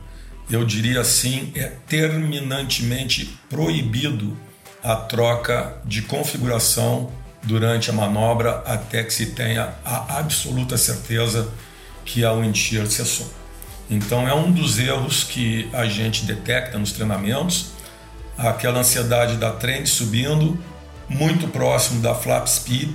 Eu 0.50 0.64
diria 0.64 1.02
assim: 1.02 1.52
é 1.54 1.74
terminantemente 1.86 3.38
proibido 3.50 4.38
a 4.82 4.96
troca 4.96 5.82
de 5.84 6.02
configuração 6.04 7.12
durante 7.48 7.90
a 7.90 7.94
manobra 7.94 8.62
até 8.66 9.04
que 9.04 9.14
se 9.14 9.28
tenha 9.28 9.74
a 9.84 10.20
absoluta 10.20 10.78
certeza 10.78 11.50
que 12.06 12.24
a 12.24 12.32
wind 12.34 12.56
shear 12.56 12.86
cessou. 12.88 13.32
Então 13.90 14.28
é 14.28 14.34
um 14.34 14.52
dos 14.52 14.78
erros 14.78 15.24
que 15.24 15.70
a 15.74 15.86
gente 15.86 16.26
detecta 16.26 16.78
nos 16.78 16.92
treinamentos, 16.92 17.72
aquela 18.38 18.80
ansiedade 18.80 19.38
da 19.38 19.52
trend 19.52 19.88
subindo 19.88 20.62
muito 21.08 21.48
próximo 21.48 22.02
da 22.02 22.14
flap 22.14 22.48
speed 22.48 22.90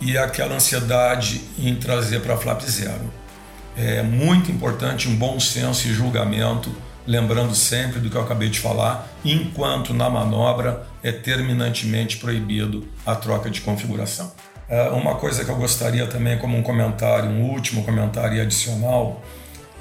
e 0.00 0.16
aquela 0.16 0.54
ansiedade 0.54 1.42
em 1.58 1.74
trazer 1.74 2.20
para 2.20 2.36
flap 2.36 2.62
zero. 2.62 3.12
É 3.76 4.02
muito 4.02 4.50
importante 4.52 5.08
um 5.08 5.16
bom 5.16 5.38
senso 5.40 5.88
e 5.88 5.92
julgamento 5.92 6.72
lembrando 7.10 7.56
sempre 7.56 7.98
do 7.98 8.08
que 8.08 8.16
eu 8.16 8.22
acabei 8.22 8.48
de 8.48 8.60
falar, 8.60 9.08
enquanto 9.24 9.92
na 9.92 10.08
manobra 10.08 10.86
é 11.02 11.10
terminantemente 11.10 12.18
proibido 12.18 12.86
a 13.04 13.16
troca 13.16 13.50
de 13.50 13.60
configuração. 13.62 14.30
É, 14.68 14.90
uma 14.90 15.16
coisa 15.16 15.44
que 15.44 15.50
eu 15.50 15.56
gostaria 15.56 16.06
também, 16.06 16.38
como 16.38 16.56
um 16.56 16.62
comentário, 16.62 17.28
um 17.28 17.50
último 17.50 17.82
comentário 17.82 18.40
adicional, 18.40 19.20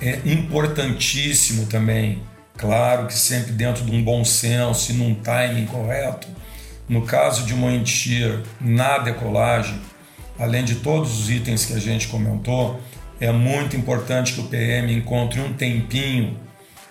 é 0.02 0.22
importantíssimo 0.26 1.68
também, 1.68 2.24
claro 2.58 3.06
que 3.06 3.14
sempre 3.14 3.52
dentro 3.52 3.86
de 3.86 3.92
um 3.92 4.04
bom 4.04 4.26
senso 4.26 4.92
e 4.92 4.96
num 4.96 5.14
timing 5.14 5.68
correto, 5.68 6.28
no 6.88 7.04
caso 7.04 7.46
de 7.46 7.54
uma 7.54 7.72
entir 7.72 8.40
na 8.60 8.98
decolagem, 8.98 9.80
além 10.40 10.64
de 10.64 10.76
todos 10.76 11.20
os 11.20 11.30
itens 11.30 11.64
que 11.64 11.74
a 11.74 11.80
gente 11.80 12.08
comentou, 12.08 12.80
é 13.20 13.32
muito 13.32 13.76
importante 13.76 14.34
que 14.34 14.40
o 14.40 14.46
PM 14.46 14.92
encontre 14.92 15.40
um 15.40 15.54
tempinho 15.54 16.49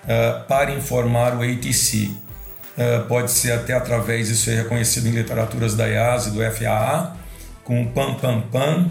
uh, 0.08 0.44
para 0.46 0.72
informar 0.72 1.36
o 1.36 1.42
ATC. 1.42 2.06
Uh, 2.06 2.80
eh, 2.80 2.98
pode 3.08 3.32
ser 3.32 3.52
até 3.52 3.74
através, 3.74 4.28
isso 4.28 4.48
é 4.50 4.54
reconhecido 4.54 5.08
em 5.08 5.10
literaturas 5.10 5.74
da 5.74 5.88
IASA 5.88 6.28
e 6.28 6.32
do 6.32 6.40
FAA, 6.52 7.16
com 7.64 7.82
o 7.82 7.90
PAM 7.90 8.14
PAM 8.14 8.40
PAM 8.42 8.88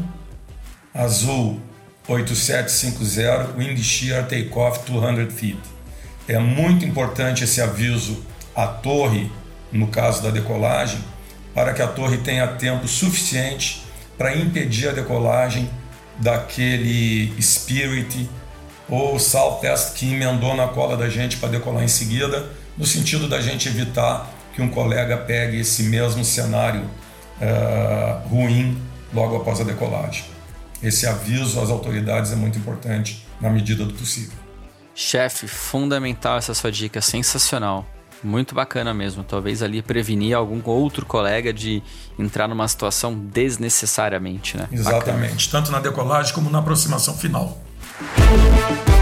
azul 0.94 1.60
8750 2.08 3.58
Wind 3.58 3.80
Shear 3.80 4.28
Takeoff 4.28 4.90
200 4.92 5.34
feet. 5.34 5.60
É 6.28 6.38
muito 6.38 6.86
importante 6.86 7.44
esse 7.44 7.62
aviso 7.62 8.26
à 8.56 8.68
torre, 8.68 9.32
no 9.72 9.88
caso 9.88 10.22
da 10.22 10.32
decolagem, 10.32 11.00
para 11.54 11.74
que 11.74 11.82
a 11.82 11.88
torre 11.88 12.18
tenha 12.18 12.46
tempo 12.48 12.88
suficiente 12.88 13.84
para 14.18 14.36
impedir 14.36 14.90
a 14.90 14.92
decolagem 14.92 15.70
daquele 16.20 17.32
Spirit 17.42 18.30
ou 18.90 19.20
Southwest 19.20 19.94
que 19.94 20.14
emendou 20.14 20.56
na 20.56 20.68
cola 20.68 20.96
da 20.96 21.10
gente 21.10 21.38
para 21.38 21.50
decolar 21.50 21.84
em 21.84 21.88
seguida, 21.88 22.50
no 22.78 22.86
sentido 22.86 23.28
da 23.28 23.42
gente 23.42 23.68
evitar 23.68 24.30
que 24.54 24.62
um 24.62 24.70
colega 24.70 25.18
pegue 25.18 25.60
esse 25.60 25.84
mesmo 25.84 26.24
cenário 26.24 26.82
uh, 26.82 28.28
ruim 28.28 28.82
logo 29.14 29.38
após 29.38 29.62
a 29.62 29.64
decolagem. 29.64 30.26
Esse 30.82 31.08
aviso 31.08 31.60
às 31.60 31.70
autoridades 31.70 32.32
é 32.32 32.36
muito 32.36 32.58
importante 32.58 33.26
na 33.42 33.50
medida 33.50 33.86
do 33.86 33.94
possível. 33.94 34.38
Chefe, 34.94 35.48
fundamental 35.48 36.38
essa 36.38 36.54
sua 36.54 36.72
dica, 36.72 37.02
sensacional. 37.02 37.86
Muito 38.24 38.56
bacana 38.56 38.94
mesmo. 38.94 39.24
Talvez 39.24 39.62
ali 39.62 39.82
prevenir 39.82 40.36
algum 40.36 40.60
outro 40.66 41.06
colega 41.06 41.54
de 41.54 41.84
entrar 42.18 42.48
numa 42.48 42.68
situação 42.68 43.14
desnecessariamente, 43.14 44.58
né? 44.58 44.68
Exatamente. 44.72 45.46
Bacana. 45.46 45.52
Tanto 45.52 45.72
na 45.72 45.80
decolagem 45.80 46.34
como 46.34 46.50
na 46.50 46.60
aproximação 46.60 47.16
final. 47.16 47.62
Thank 48.00 48.90
you. 48.90 48.97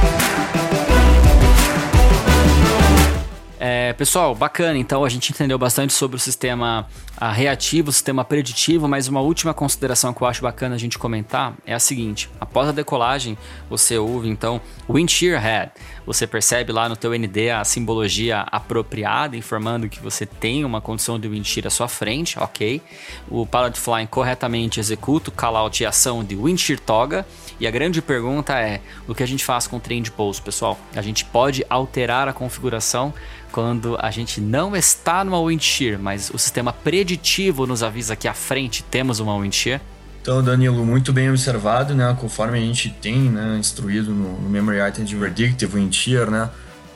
É, 3.68 3.94
pessoal, 3.94 4.36
bacana. 4.36 4.78
Então 4.78 5.04
a 5.04 5.10
gente 5.10 5.32
entendeu 5.32 5.58
bastante 5.58 5.92
sobre 5.92 6.18
o 6.18 6.20
sistema 6.20 6.88
a, 7.18 7.32
reativo, 7.32 7.90
o 7.90 7.92
sistema 7.92 8.24
preditivo, 8.24 8.88
mas 8.88 9.08
uma 9.08 9.22
última 9.22 9.56
consideração 9.56 10.14
que 10.14 10.22
eu 10.22 10.28
acho 10.28 10.44
bacana 10.44 10.76
a 10.76 10.78
gente 10.78 11.00
comentar 11.00 11.56
é 11.66 11.74
a 11.74 11.80
seguinte: 11.80 12.30
após 12.40 12.70
a 12.70 12.72
decolagem, 12.72 13.36
você 13.68 13.98
ouve 13.98 14.30
então 14.30 14.62
wind 14.88 15.10
shear 15.10 15.42
head. 15.42 15.72
Você 16.06 16.28
percebe 16.28 16.72
lá 16.72 16.88
no 16.88 16.96
teu 16.96 17.18
ND 17.18 17.50
a 17.50 17.64
simbologia 17.64 18.42
apropriada, 18.52 19.36
informando 19.36 19.90
que 19.90 20.00
você 20.00 20.28
tem 20.28 20.64
uma 20.64 20.80
condição 20.80 21.20
de 21.20 21.28
wind 21.28 21.44
shear 21.44 21.66
à 21.66 21.72
sua 21.72 21.88
frente, 21.88 22.38
ok? 22.38 22.80
O 23.28 23.48
pilot 23.48 23.80
flying 23.80 24.06
corretamente 24.06 24.80
executa 24.80 25.32
o 25.32 25.34
call-out 25.34 25.82
e 25.82 25.88
ação 25.88 26.24
de 26.24 26.36
wind 26.36 26.60
shear 26.60 26.80
toga. 26.80 27.26
E 27.60 27.66
a 27.66 27.72
grande 27.72 28.00
pergunta 28.00 28.60
é: 28.60 28.80
o 29.08 29.16
que 29.16 29.24
a 29.24 29.28
gente 29.28 29.44
faz 29.44 29.66
com 29.66 29.78
o 29.78 29.80
trem 29.80 30.04
de 30.04 30.12
pouso, 30.12 30.40
pessoal? 30.44 30.78
A 30.96 31.02
gente 31.02 31.26
pode 31.26 31.66
alterar 31.68 32.28
a 32.28 32.34
configuração 32.34 33.12
quando 33.56 33.98
a 34.02 34.12
gente 34.12 34.42
não 34.42 34.76
está 34.76 35.24
numa 35.24 35.42
wind 35.42 35.62
shear, 35.62 35.98
mas 35.98 36.30
o 36.30 36.38
sistema 36.38 36.74
preditivo 36.74 37.66
nos 37.66 37.84
avisa 37.84 38.14
que 38.14 38.28
à 38.28 38.34
frente 38.34 38.84
temos 38.84 39.22
uma 39.22 39.34
wind 39.40 39.54
shear. 39.54 39.80
Então, 40.22 40.44
Danilo, 40.44 40.86
muito 40.86 41.14
bem 41.14 41.30
observado, 41.30 41.96
né? 41.96 42.14
Conforme 42.20 42.58
a 42.58 42.62
gente 42.62 42.90
tem 42.90 43.18
né, 43.18 43.56
instruído 43.58 44.12
no, 44.12 44.50
Memory 44.50 44.80
Item 44.90 45.06
de 45.06 45.16
Verdictive 45.16 45.74
Wind 45.74 45.94
Shear, 45.94 46.30
né? 46.30 46.50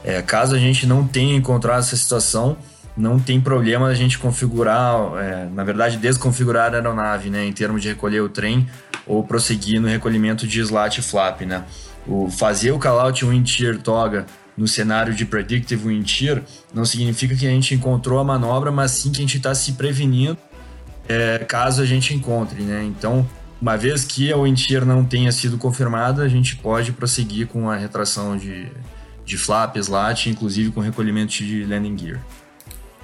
É, 0.04 0.22
caso 0.22 0.54
a 0.54 0.60
gente 0.60 0.86
não 0.86 1.08
tenha 1.08 1.34
encontrado 1.34 1.80
essa 1.80 1.96
situação, 1.96 2.58
não 2.98 3.18
tem 3.18 3.40
problema 3.40 3.88
a 3.88 3.94
gente 3.94 4.20
configurar, 4.20 5.14
é, 5.18 5.48
na 5.54 5.64
verdade, 5.64 5.96
desconfigurar 5.96 6.74
a 6.74 6.76
aeronave, 6.76 7.30
né? 7.30 7.46
Em 7.46 7.54
termos 7.54 7.82
de 7.82 7.88
recolher 7.88 8.20
o 8.20 8.28
trem 8.28 8.68
ou 9.08 9.24
prosseguir 9.24 9.80
no 9.80 9.88
recolhimento 9.88 10.46
de 10.46 10.60
slat 10.60 10.98
e 10.98 11.02
flap, 11.02 11.40
né? 11.44 11.64
O 12.06 12.30
fazer 12.30 12.72
o 12.72 12.80
callout 12.80 13.24
wind 13.24 13.48
shear 13.48 13.78
toga 13.78 14.26
no 14.60 14.68
cenário 14.68 15.14
de 15.14 15.26
Predictive 15.26 15.88
Wind 15.88 16.06
Shear, 16.06 16.44
não 16.74 16.84
significa 16.84 17.34
que 17.34 17.48
a 17.48 17.50
gente 17.50 17.74
encontrou 17.74 18.20
a 18.20 18.24
manobra, 18.26 18.72
mas 18.72 18.92
sim 18.92 19.10
que 19.10 19.20
a 19.20 19.22
gente 19.22 19.38
está 19.38 19.56
se 19.56 19.72
prevenindo 19.74 20.38
é, 21.08 21.40
caso 21.40 21.82
a 21.82 21.86
gente 21.86 22.14
encontre, 22.14 22.62
né? 22.62 22.84
Então, 22.84 23.28
uma 23.62 23.78
vez 23.78 24.04
que 24.04 24.32
a 24.32 24.38
Wind 24.38 24.60
Shear 24.60 24.86
não 24.86 25.04
tenha 25.04 25.32
sido 25.32 25.58
confirmada, 25.58 26.22
a 26.24 26.28
gente 26.28 26.58
pode 26.58 26.92
prosseguir 26.92 27.48
com 27.48 27.70
a 27.70 27.76
retração 27.78 28.38
de, 28.38 28.68
de 29.26 29.38
flap, 29.38 29.78
slat, 29.78 30.30
inclusive 30.30 30.72
com 30.72 30.82
recolhimento 30.82 31.32
de 31.34 31.64
landing 31.64 31.98
gear. 31.98 32.20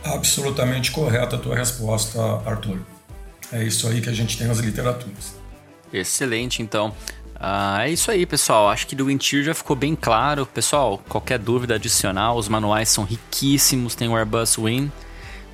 Absolutamente 0.03 0.91
correta 0.91 1.37
a 1.37 1.39
tua 1.39 1.55
resposta, 1.55 2.19
Arthur. 2.45 2.79
É 3.51 3.63
isso 3.63 3.87
aí 3.87 4.01
que 4.01 4.09
a 4.09 4.13
gente 4.13 4.37
tem 4.37 4.45
nas 4.45 4.59
literaturas. 4.59 5.35
Excelente, 5.91 6.61
então. 6.61 6.93
Ah, 7.39 7.87
é 7.87 7.91
isso 7.91 8.09
aí, 8.09 8.25
pessoal. 8.25 8.69
Acho 8.69 8.87
que 8.87 8.95
do 8.95 9.05
Wintier 9.05 9.43
já 9.43 9.53
ficou 9.53 9.75
bem 9.75 9.95
claro. 9.95 10.45
Pessoal, 10.45 11.01
qualquer 11.09 11.37
dúvida 11.37 11.75
adicional, 11.75 12.37
os 12.37 12.47
manuais 12.47 12.89
são 12.89 13.03
riquíssimos, 13.03 13.95
tem 13.95 14.07
o 14.07 14.15
Airbus 14.15 14.55
Win. 14.55 14.91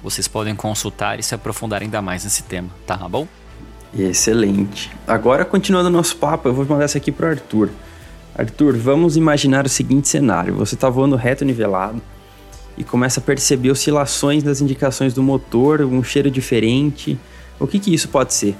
Vocês 0.03 0.27
podem 0.27 0.55
consultar 0.55 1.19
e 1.19 1.23
se 1.23 1.35
aprofundar 1.35 1.81
ainda 1.81 2.01
mais 2.01 2.23
nesse 2.23 2.43
tema, 2.43 2.69
tá 2.85 2.97
bom? 2.97 3.27
Excelente. 3.97 4.89
Agora, 5.05 5.43
continuando 5.43 5.89
o 5.89 5.91
nosso 5.91 6.15
papo, 6.15 6.47
eu 6.47 6.53
vou 6.53 6.65
mandar 6.65 6.85
essa 6.85 6.97
aqui 6.97 7.11
para 7.11 7.31
Arthur. 7.31 7.69
Arthur, 8.33 8.77
vamos 8.77 9.17
imaginar 9.17 9.65
o 9.65 9.69
seguinte 9.69 10.07
cenário: 10.07 10.55
você 10.55 10.75
está 10.75 10.89
voando 10.89 11.15
reto 11.15 11.43
nivelado 11.43 12.01
e 12.77 12.83
começa 12.83 13.19
a 13.19 13.23
perceber 13.23 13.69
oscilações 13.69 14.43
das 14.43 14.61
indicações 14.61 15.13
do 15.13 15.21
motor, 15.21 15.81
um 15.81 16.03
cheiro 16.03 16.31
diferente. 16.31 17.19
O 17.59 17.67
que, 17.67 17.79
que 17.79 17.93
isso 17.93 18.07
pode 18.07 18.33
ser? 18.33 18.55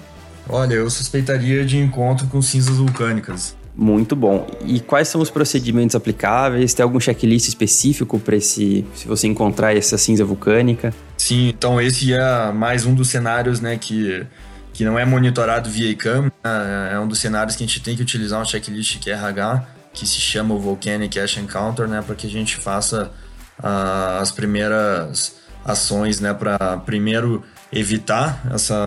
Olha, 0.50 0.76
eu 0.76 0.90
suspeitaria 0.90 1.66
de 1.66 1.78
encontro 1.78 2.28
com 2.28 2.42
cinzas 2.42 2.78
vulcânicas. 2.78 3.56
Muito 3.76 4.16
bom. 4.16 4.48
E 4.66 4.80
quais 4.80 5.08
são 5.08 5.22
os 5.22 5.30
procedimentos 5.30 5.96
aplicáveis? 5.96 6.74
Tem 6.74 6.84
algum 6.84 7.00
checklist 7.00 7.48
específico 7.48 8.20
para 8.20 8.36
esse, 8.36 8.86
se 8.94 9.08
você 9.08 9.28
encontrar 9.28 9.76
essa 9.76 9.98
cinza 9.98 10.26
vulcânica? 10.26 10.94
Sim, 11.18 11.50
então 11.50 11.80
esse 11.80 12.14
é 12.14 12.52
mais 12.52 12.86
um 12.86 12.94
dos 12.94 13.10
cenários, 13.10 13.62
né, 13.62 13.78
que 13.78 14.26
que 14.74 14.86
não 14.86 14.98
é 14.98 15.06
monitorado 15.06 15.70
via 15.70 15.90
ICAM, 15.90 16.32
né? 16.44 16.90
é 16.94 17.00
um 17.00 17.08
dos 17.08 17.20
cenários 17.20 17.56
que 17.56 17.64
a 17.64 17.68
gente 17.68 17.82
tem 17.82 17.96
que 17.96 18.02
utilizar 18.02 18.42
um 18.42 18.46
checklist 18.46 19.00
que 19.00 19.10
é 19.10 19.14
RH, 19.14 19.66
que 19.94 20.08
se 20.08 20.20
chama 20.20 20.56
o 20.56 20.60
Volcanic 20.60 21.20
Ash 21.20 21.38
Encounter, 21.38 21.88
né, 21.88 22.02
para 22.02 22.16
que 22.16 22.26
a 22.26 22.30
gente 22.30 22.56
faça 22.56 23.12
uh, 23.60 24.22
as 24.22 24.32
primeiras 24.32 25.36
ações, 25.66 26.20
né, 26.20 26.34
para 26.34 26.78
primeiro 26.78 27.44
evitar 27.72 28.42
essa, 28.54 28.86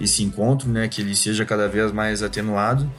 esse 0.00 0.22
encontro, 0.22 0.68
né, 0.68 0.88
que 0.88 1.00
ele 1.00 1.14
seja 1.14 1.44
cada 1.44 1.68
vez 1.68 1.92
mais 1.92 2.22
atenuado 2.22 2.90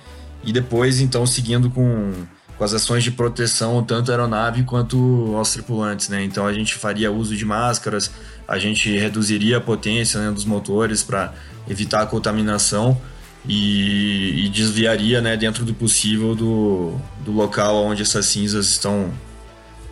e 0.43 0.53
depois 0.53 1.01
então 1.01 1.25
seguindo 1.25 1.69
com, 1.69 2.13
com 2.57 2.63
as 2.63 2.73
ações 2.73 3.03
de 3.03 3.11
proteção 3.11 3.83
tanto 3.83 4.11
à 4.11 4.13
aeronave 4.13 4.63
quanto 4.63 5.33
aos 5.35 5.51
tripulantes, 5.51 6.07
né? 6.07 6.23
Então 6.23 6.45
a 6.45 6.53
gente 6.53 6.75
faria 6.75 7.11
uso 7.11 7.35
de 7.35 7.43
máscaras, 7.43 8.11
a 8.47 8.57
gente 8.57 8.95
reduziria 8.97 9.57
a 9.57 9.61
potência 9.61 10.19
né, 10.21 10.31
dos 10.31 10.45
motores 10.45 11.03
para 11.03 11.33
evitar 11.67 12.03
a 12.03 12.05
contaminação 12.05 12.99
e, 13.47 14.45
e, 14.45 14.49
desviaria, 14.49 15.21
né, 15.21 15.35
dentro 15.35 15.65
do 15.65 15.73
possível 15.73 16.33
do, 16.33 16.95
do 17.23 17.31
local 17.31 17.83
onde 17.83 18.01
essas 18.01 18.25
cinzas 18.25 18.67
estão, 18.67 19.11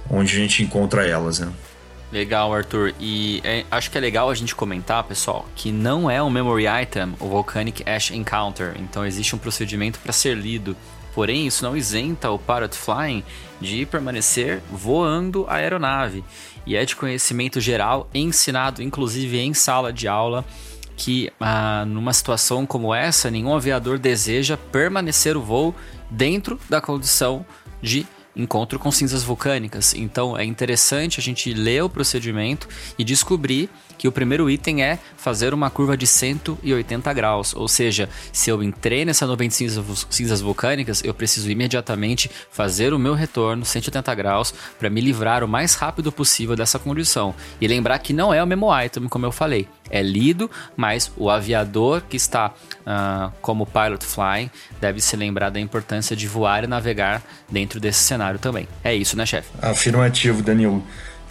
onde 0.09 0.33
a 0.33 0.39
gente 0.39 0.63
encontra 0.63 1.05
elas, 1.05 1.39
né? 1.39 1.51
Legal, 2.13 2.53
Arthur. 2.53 2.93
E 2.99 3.41
é, 3.43 3.65
acho 3.71 3.89
que 3.89 3.97
é 3.97 4.01
legal 4.01 4.29
a 4.29 4.35
gente 4.35 4.53
comentar, 4.53 5.03
pessoal, 5.03 5.47
que 5.55 5.71
não 5.71 6.07
é 6.07 6.21
um 6.21 6.29
memory 6.29 6.65
item 6.67 7.15
o 7.19 7.27
Volcanic 7.27 7.83
Ash 7.89 8.11
Encounter. 8.11 8.75
Então 8.79 9.03
existe 9.03 9.35
um 9.35 9.39
procedimento 9.39 9.97
para 9.97 10.13
ser 10.13 10.37
lido. 10.37 10.77
Porém, 11.15 11.47
isso 11.47 11.63
não 11.63 11.75
isenta 11.75 12.29
o 12.29 12.37
Parrot 12.37 12.77
Flying 12.77 13.23
de 13.59 13.83
permanecer 13.87 14.61
voando 14.71 15.45
a 15.49 15.55
aeronave. 15.55 16.23
E 16.67 16.75
é 16.75 16.85
de 16.85 16.95
conhecimento 16.95 17.59
geral, 17.59 18.07
ensinado 18.13 18.83
inclusive 18.83 19.39
em 19.39 19.51
sala 19.55 19.91
de 19.91 20.07
aula, 20.07 20.45
que 20.95 21.31
ah, 21.39 21.83
numa 21.87 22.13
situação 22.13 22.63
como 22.63 22.93
essa, 22.93 23.31
nenhum 23.31 23.55
aviador 23.55 23.97
deseja 23.97 24.55
permanecer 24.55 25.35
o 25.35 25.41
voo 25.41 25.73
dentro 26.11 26.59
da 26.69 26.79
condição 26.79 27.43
de 27.81 28.05
encontro 28.35 28.79
com 28.79 28.91
cinzas 28.91 29.23
vulcânicas. 29.23 29.93
Então 29.93 30.37
é 30.37 30.43
interessante 30.43 31.19
a 31.19 31.23
gente 31.23 31.53
ler 31.53 31.83
o 31.83 31.89
procedimento 31.89 32.67
e 32.97 33.03
descobrir 33.03 33.69
que 33.97 34.07
o 34.07 34.11
primeiro 34.11 34.49
item 34.49 34.83
é 34.83 34.99
fazer 35.17 35.53
uma 35.53 35.69
curva 35.69 35.95
de 35.95 36.05
180 36.05 37.13
graus, 37.13 37.55
ou 37.55 37.67
seja, 37.67 38.09
se 38.31 38.49
eu 38.49 38.61
entrei 38.63 39.05
nessa 39.05 39.25
nuvem 39.25 39.47
de 39.47 39.55
cinzas, 39.55 40.07
cinzas 40.09 40.41
vulcânicas, 40.41 41.03
eu 41.03 41.13
preciso 41.13 41.49
imediatamente 41.49 42.29
fazer 42.51 42.93
o 42.93 42.99
meu 42.99 43.13
retorno 43.13 43.65
180 43.65 44.13
graus 44.15 44.53
para 44.77 44.89
me 44.89 45.01
livrar 45.01 45.43
o 45.43 45.47
mais 45.47 45.75
rápido 45.75 46.11
possível 46.11 46.55
dessa 46.55 46.79
condição. 46.79 47.33
E 47.59 47.67
lembrar 47.67 47.99
que 47.99 48.13
não 48.13 48.33
é 48.33 48.43
o 48.43 48.47
mesmo 48.47 48.67
item, 48.77 49.07
como 49.07 49.25
eu 49.25 49.31
falei, 49.31 49.67
é 49.89 50.01
lido, 50.01 50.49
mas 50.75 51.11
o 51.15 51.29
aviador 51.29 52.01
que 52.09 52.17
está 52.17 52.47
uh, 52.49 53.31
como 53.41 53.65
pilot 53.65 54.05
flying 54.05 54.49
deve 54.79 55.01
se 55.01 55.15
lembrar 55.15 55.49
da 55.49 55.59
importância 55.59 56.15
de 56.15 56.27
voar 56.27 56.63
e 56.63 56.67
navegar 56.67 57.21
dentro 57.49 57.79
desse 57.79 58.03
cenário 58.03 58.39
também. 58.39 58.67
É 58.83 58.93
isso, 58.93 59.17
né, 59.17 59.25
chefe? 59.25 59.49
Afirmativo, 59.61 60.41
Danilo. 60.41 60.83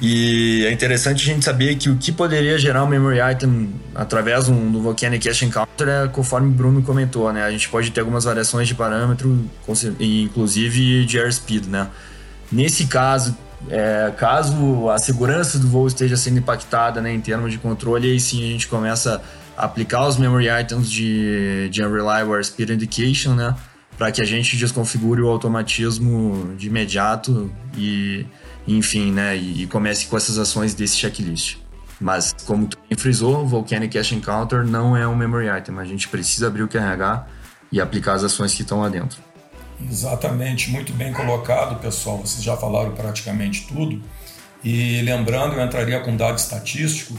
E 0.04 0.66
é 0.66 0.72
interessante 0.72 1.22
a 1.22 1.32
gente 1.32 1.44
saber 1.44 1.76
que 1.76 1.88
o 1.88 1.96
que 1.96 2.10
poderia 2.10 2.58
gerar 2.58 2.82
um 2.82 2.88
memory 2.88 3.20
item 3.20 3.72
através 3.94 4.46
do, 4.46 4.72
do 4.72 4.82
Volcanic 4.82 5.28
Cache 5.28 5.44
Encounter 5.44 5.88
é 5.88 6.08
conforme 6.08 6.48
o 6.48 6.50
Bruno 6.50 6.82
comentou, 6.82 7.32
né? 7.32 7.44
A 7.44 7.52
gente 7.52 7.68
pode 7.68 7.92
ter 7.92 8.00
algumas 8.00 8.24
variações 8.24 8.66
de 8.66 8.74
parâmetro, 8.74 9.48
inclusive 10.00 11.06
de 11.06 11.20
airspeed, 11.20 11.68
né? 11.68 11.88
Nesse 12.50 12.86
caso, 12.86 13.38
é, 13.70 14.12
caso 14.16 14.90
a 14.90 14.98
segurança 14.98 15.56
do 15.56 15.68
voo 15.68 15.86
esteja 15.86 16.16
sendo 16.16 16.40
impactada 16.40 17.00
né, 17.00 17.14
em 17.14 17.20
termos 17.20 17.52
de 17.52 17.58
controle, 17.58 18.10
aí 18.10 18.18
sim 18.18 18.42
a 18.42 18.50
gente 18.50 18.66
começa 18.66 19.22
a 19.56 19.66
aplicar 19.66 20.04
os 20.08 20.16
memory 20.16 20.48
items 20.48 20.90
de, 20.90 21.68
de 21.68 21.80
Unreliable 21.80 22.34
Airspeed 22.34 22.70
Indication, 22.70 23.36
né? 23.36 23.54
Para 23.96 24.10
que 24.10 24.20
a 24.20 24.24
gente 24.24 24.56
desconfigure 24.56 25.22
o 25.22 25.28
automatismo 25.28 26.56
de 26.58 26.66
imediato 26.66 27.52
e 27.78 28.26
enfim, 28.66 29.12
né, 29.12 29.36
e, 29.36 29.62
e 29.62 29.66
comece 29.66 30.06
com 30.06 30.16
essas 30.16 30.38
ações 30.38 30.74
desse 30.74 30.96
checklist. 30.96 31.56
Mas, 32.00 32.34
como 32.46 32.66
tu 32.66 32.78
frisou, 32.96 33.46
Volcanic 33.46 33.96
Cache 33.96 34.14
Encounter 34.14 34.66
não 34.66 34.96
é 34.96 35.06
um 35.06 35.14
memory 35.14 35.46
item. 35.56 35.78
A 35.78 35.84
gente 35.84 36.08
precisa 36.08 36.48
abrir 36.48 36.62
o 36.62 36.68
QRH 36.68 37.26
e 37.70 37.80
aplicar 37.80 38.14
as 38.14 38.24
ações 38.24 38.52
que 38.52 38.62
estão 38.62 38.80
lá 38.80 38.88
dentro. 38.88 39.18
Exatamente, 39.88 40.70
muito 40.70 40.92
bem 40.92 41.12
colocado, 41.12 41.80
pessoal. 41.80 42.18
Vocês 42.18 42.42
já 42.42 42.56
falaram 42.56 42.92
praticamente 42.92 43.66
tudo. 43.68 44.02
E 44.64 45.00
lembrando, 45.02 45.54
eu 45.54 45.64
entraria 45.64 46.00
com 46.00 46.12
um 46.12 46.16
dado 46.16 46.38
estatístico 46.38 47.18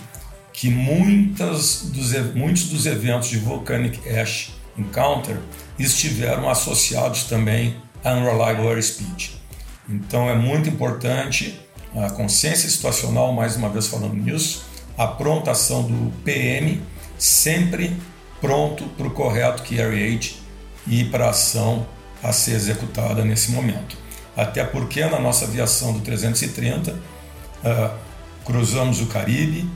que 0.52 0.70
muitas 0.70 1.84
dos, 1.86 2.14
muitos 2.36 2.70
dos 2.70 2.86
eventos 2.86 3.30
de 3.30 3.38
Volcanic 3.38 4.08
Ash 4.10 4.52
Encounter 4.78 5.38
estiveram 5.80 6.50
associados 6.50 7.24
também 7.24 7.76
a 8.04 8.14
Unreliable 8.14 8.68
Airspeed. 8.68 9.43
Então 9.90 10.30
é 10.30 10.36
muito 10.36 10.70
importante 10.70 11.60
a 11.96 12.10
consciência 12.10 12.70
situacional, 12.70 13.34
mais 13.34 13.56
uma 13.56 13.70
vez 13.70 13.88
falando 13.88 14.16
nisso, 14.16 14.66
a 14.98 15.08
prontação 15.08 15.84
do 15.84 16.12
PM, 16.24 16.82
sempre 17.18 17.96
pronto 18.42 18.86
para 18.98 19.08
o 19.08 19.12
correto 19.12 19.64
carry 19.64 20.36
e 20.88 21.04
para 21.06 21.28
a 21.28 21.30
ação 21.30 21.86
a 22.22 22.32
ser 22.32 22.54
executada 22.54 23.24
nesse 23.24 23.52
momento. 23.52 23.98
Até 24.36 24.64
porque 24.64 25.06
na 25.06 25.20
nossa 25.20 25.46
aviação 25.46 25.94
do 25.94 26.00
330 26.00 26.92
uh, 26.92 26.98
ah, 27.64 27.96
cruzamos 28.44 29.02
o 29.02 29.06
Caribe, 29.06 29.70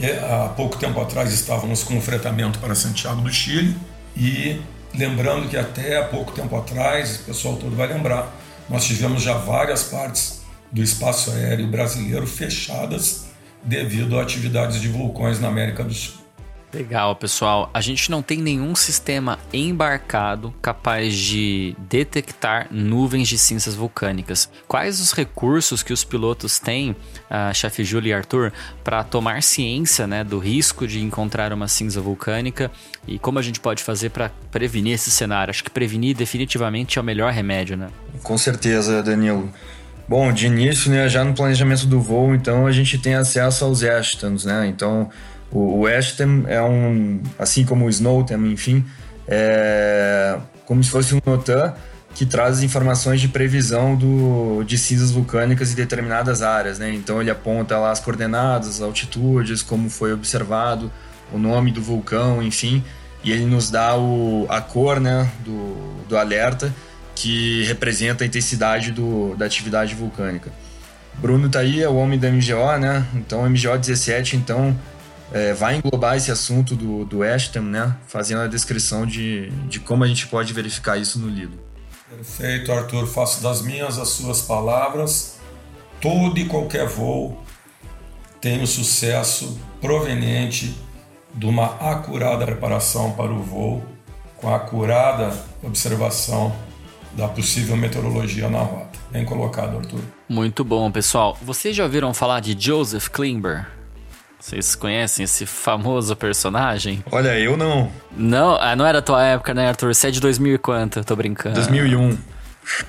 e, 0.00 0.06
há 0.10 0.48
pouco 0.56 0.76
tempo 0.78 1.00
atrás 1.00 1.32
estávamos 1.32 1.84
com 1.84 1.98
o 1.98 2.00
fretamento 2.00 2.58
para 2.58 2.74
Santiago 2.74 3.20
do 3.20 3.32
Chile 3.32 3.76
e 4.16 4.60
lembrando 4.94 5.48
que 5.48 5.56
até 5.56 5.98
há 5.98 6.04
pouco 6.04 6.32
tempo 6.32 6.56
atrás, 6.56 7.20
o 7.20 7.24
pessoal 7.24 7.56
todo 7.56 7.76
vai 7.76 7.86
lembrar, 7.86 8.32
nós 8.72 8.86
tivemos 8.86 9.22
já 9.22 9.34
várias 9.34 9.84
partes 9.84 10.40
do 10.72 10.82
espaço 10.82 11.30
aéreo 11.30 11.66
brasileiro 11.66 12.26
fechadas 12.26 13.26
devido 13.62 14.18
a 14.18 14.22
atividades 14.22 14.80
de 14.80 14.88
vulcões 14.88 15.38
na 15.38 15.48
América 15.48 15.84
do 15.84 15.92
Sul. 15.92 16.22
Legal, 16.72 17.14
pessoal. 17.14 17.70
A 17.74 17.82
gente 17.82 18.10
não 18.10 18.22
tem 18.22 18.38
nenhum 18.38 18.74
sistema 18.74 19.38
embarcado 19.52 20.54
capaz 20.62 21.14
de 21.14 21.76
detectar 21.80 22.68
nuvens 22.70 23.28
de 23.28 23.36
cinzas 23.36 23.74
vulcânicas. 23.74 24.50
Quais 24.66 24.98
os 24.98 25.12
recursos 25.12 25.82
que 25.82 25.92
os 25.92 26.02
pilotos 26.02 26.58
têm, 26.58 26.92
uh, 26.92 27.52
chefe 27.52 27.84
Júlio 27.84 28.08
e 28.08 28.14
Arthur, 28.14 28.54
para 28.82 29.04
tomar 29.04 29.42
ciência 29.42 30.06
né, 30.06 30.24
do 30.24 30.38
risco 30.38 30.86
de 30.86 31.02
encontrar 31.02 31.52
uma 31.52 31.68
cinza 31.68 32.00
vulcânica 32.00 32.70
e 33.06 33.18
como 33.18 33.38
a 33.38 33.42
gente 33.42 33.60
pode 33.60 33.82
fazer 33.82 34.08
para 34.08 34.30
prevenir 34.50 34.94
esse 34.94 35.10
cenário? 35.10 35.50
Acho 35.50 35.62
que 35.62 35.70
prevenir 35.70 36.16
definitivamente 36.16 36.98
é 36.98 37.02
o 37.02 37.04
melhor 37.04 37.34
remédio, 37.34 37.76
né? 37.76 37.90
Com 38.22 38.38
certeza, 38.38 39.02
Danilo. 39.02 39.50
Bom, 40.08 40.32
de 40.32 40.46
início, 40.46 40.90
né, 40.90 41.08
já 41.08 41.24
no 41.24 41.32
planejamento 41.32 41.86
do 41.86 42.00
voo, 42.00 42.34
então 42.34 42.66
a 42.66 42.72
gente 42.72 42.98
tem 42.98 43.14
acesso 43.14 43.64
aos 43.64 43.82
Ashtons, 43.82 44.44
né? 44.44 44.66
Então 44.66 45.08
o, 45.50 45.80
o 45.80 45.86
Ashton 45.86 46.44
é 46.46 46.60
um, 46.62 47.22
assim 47.38 47.64
como 47.64 47.86
o 47.86 47.90
Snowden, 47.90 48.52
enfim, 48.52 48.84
é 49.26 50.38
como 50.66 50.82
se 50.82 50.90
fosse 50.90 51.14
um 51.14 51.20
NOTAM 51.24 51.74
que 52.14 52.26
traz 52.26 52.62
informações 52.62 53.20
de 53.20 53.28
previsão 53.28 53.96
do, 53.96 54.62
de 54.64 54.76
cinzas 54.76 55.10
vulcânicas 55.10 55.72
em 55.72 55.74
determinadas 55.74 56.42
áreas, 56.42 56.78
né? 56.78 56.92
Então 56.92 57.20
ele 57.20 57.30
aponta 57.30 57.78
lá 57.78 57.90
as 57.90 58.00
coordenadas, 58.00 58.68
as 58.68 58.80
altitudes, 58.82 59.62
como 59.62 59.88
foi 59.88 60.12
observado, 60.12 60.92
o 61.32 61.38
nome 61.38 61.72
do 61.72 61.82
vulcão, 61.82 62.42
enfim, 62.42 62.84
e 63.24 63.32
ele 63.32 63.46
nos 63.46 63.70
dá 63.70 63.96
o, 63.96 64.46
a 64.48 64.60
cor, 64.60 65.00
né, 65.00 65.30
do, 65.44 66.04
do 66.08 66.16
alerta 66.18 66.72
que 67.22 67.62
representa 67.62 68.24
a 68.24 68.26
intensidade 68.26 68.90
do, 68.90 69.36
da 69.36 69.46
atividade 69.46 69.94
vulcânica. 69.94 70.52
Bruno 71.14 71.48
tá 71.48 71.60
aí, 71.60 71.80
é 71.80 71.88
o 71.88 71.94
homem 71.94 72.18
da 72.18 72.28
MGO, 72.28 72.78
né? 72.80 73.06
Então 73.14 73.48
MGO 73.48 73.78
17, 73.78 74.34
então 74.34 74.76
é, 75.30 75.52
vai 75.52 75.76
englobar 75.76 76.16
esse 76.16 76.32
assunto 76.32 76.74
do, 76.74 77.04
do 77.04 77.22
Ashton, 77.22 77.60
né? 77.60 77.96
Fazendo 78.08 78.40
a 78.40 78.48
descrição 78.48 79.06
de, 79.06 79.50
de 79.68 79.78
como 79.78 80.02
a 80.02 80.08
gente 80.08 80.26
pode 80.26 80.52
verificar 80.52 80.98
isso 80.98 81.20
no 81.20 81.28
livro. 81.28 81.60
Perfeito, 82.10 82.72
Arthur. 82.72 83.06
Faço 83.06 83.40
das 83.40 83.62
minhas 83.62 83.98
as 83.98 84.08
suas 84.08 84.42
palavras. 84.42 85.36
Todo 86.00 86.36
e 86.40 86.46
qualquer 86.46 86.88
voo 86.88 87.40
tem 88.40 88.58
o 88.58 88.62
um 88.62 88.66
sucesso 88.66 89.60
proveniente 89.80 90.76
de 91.32 91.46
uma 91.46 91.76
acurada 91.88 92.44
preparação 92.44 93.12
para 93.12 93.32
o 93.32 93.40
voo, 93.40 93.86
com 94.38 94.52
a 94.52 94.56
acurada 94.56 95.32
observação 95.62 96.52
da 97.16 97.28
possível 97.28 97.76
meteorologia 97.76 98.48
na 98.48 98.60
rota. 98.60 98.98
Bem 99.10 99.24
colocado, 99.24 99.78
Arthur. 99.78 100.00
Muito 100.28 100.64
bom, 100.64 100.90
pessoal. 100.90 101.36
Vocês 101.42 101.76
já 101.76 101.84
ouviram 101.84 102.14
falar 102.14 102.40
de 102.40 102.56
Joseph 102.58 103.08
Klimber? 103.08 103.66
Vocês 104.40 104.74
conhecem 104.74 105.24
esse 105.24 105.46
famoso 105.46 106.16
personagem? 106.16 107.04
Olha, 107.12 107.38
eu 107.38 107.56
não. 107.56 107.90
Não? 108.16 108.56
Ah, 108.56 108.74
não 108.74 108.84
era 108.84 108.98
a 108.98 109.02
tua 109.02 109.22
época, 109.22 109.54
né, 109.54 109.68
Arthur? 109.68 109.94
Você 109.94 110.08
é 110.08 110.10
de 110.10 110.20
2000 110.20 110.54
e 110.54 110.58
quanto? 110.58 111.04
Tô 111.04 111.14
brincando. 111.14 111.54
2001. 111.54 112.18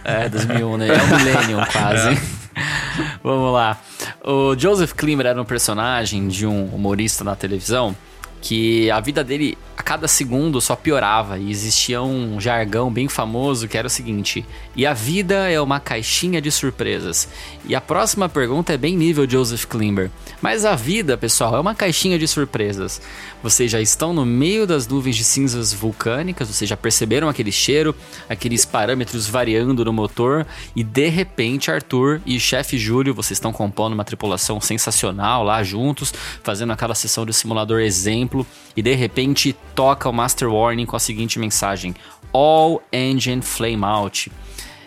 É, 0.04 0.30
2001, 0.30 0.78
né? 0.78 0.88
É 0.88 1.04
um 1.04 1.18
millennium 1.18 1.60
quase. 1.72 2.10
É. 2.10 2.22
Vamos 3.24 3.54
lá. 3.54 3.80
O 4.24 4.56
Joseph 4.58 4.94
Klimber 4.94 5.28
era 5.28 5.40
um 5.40 5.46
personagem 5.46 6.28
de 6.28 6.48
um 6.48 6.66
humorista 6.68 7.24
na 7.24 7.36
televisão 7.36 7.96
que 8.42 8.90
a 8.92 9.00
vida 9.00 9.24
dele 9.24 9.58
a 9.76 9.82
cada 9.82 10.08
segundo 10.08 10.62
só 10.62 10.76
piorava 10.76 11.38
e 11.38 11.50
existia 11.50 12.02
um 12.02 12.40
jargão 12.40 12.92
bem 12.92 13.08
famoso 13.08 13.68
que 13.68 13.78
era 13.78 13.88
o 13.88 13.90
seguinte: 13.90 14.46
e 14.76 14.86
a 14.86 14.94
vida 14.94 15.50
é 15.50 15.60
uma 15.60 15.80
caixinha 15.80 16.42
de 16.42 16.52
surpresas. 16.52 17.28
E 17.66 17.76
a 17.76 17.82
próxima 17.82 18.30
pergunta 18.30 18.74
é 18.74 18.78
bem 18.78 18.96
nível 18.96 19.30
Joseph 19.30 19.66
Klimber. 19.66 20.12
Mas 20.42 20.66
a 20.66 20.76
vida, 20.76 21.18
pessoal, 21.18 21.56
é 21.56 21.60
uma 21.60 21.74
caixinha 21.74 22.20
de 22.20 22.28
surpresas. 22.28 23.02
Vocês 23.42 23.72
já 23.72 23.82
estão 23.82 24.14
no 24.14 24.26
meio 24.26 24.68
das 24.68 24.88
nuvens 24.88 25.16
de 25.16 25.24
cinzas 25.24 25.74
vulcânicas, 25.74 26.48
vocês 26.48 26.70
já 26.70 26.78
perceberam 26.78 27.28
aquele 27.28 27.52
cheiro, 27.52 27.96
aqueles 28.30 28.66
parâmetros 28.66 29.28
variando 29.28 29.84
no 29.84 29.94
motor 29.94 30.46
e 30.76 30.84
de 30.84 31.10
repente 31.10 31.72
Arthur 31.72 32.22
e 32.26 32.40
chefe 32.40 32.78
Júlio, 32.78 33.14
vocês 33.14 33.38
estão 33.38 33.52
compondo 33.52 33.94
uma 33.94 34.06
tripulação 34.06 34.62
sensacional 34.62 35.44
lá 35.44 35.64
juntos, 35.64 36.14
fazendo 36.44 36.74
aquela 36.74 36.96
sessão 36.96 37.26
de 37.26 37.34
simulador 37.34 37.82
exemplo 37.82 38.46
e 38.76 38.82
de 38.82 38.94
repente 38.94 39.56
toca 39.76 40.10
o 40.10 40.14
Master 40.14 40.52
Warning 40.52 40.86
com 40.86 40.96
a 40.96 41.00
seguinte 41.00 41.40
mensagem: 41.40 41.96
All 42.32 42.82
Engine 42.92 43.42
Flame 43.42 43.84
Out. 43.84 44.32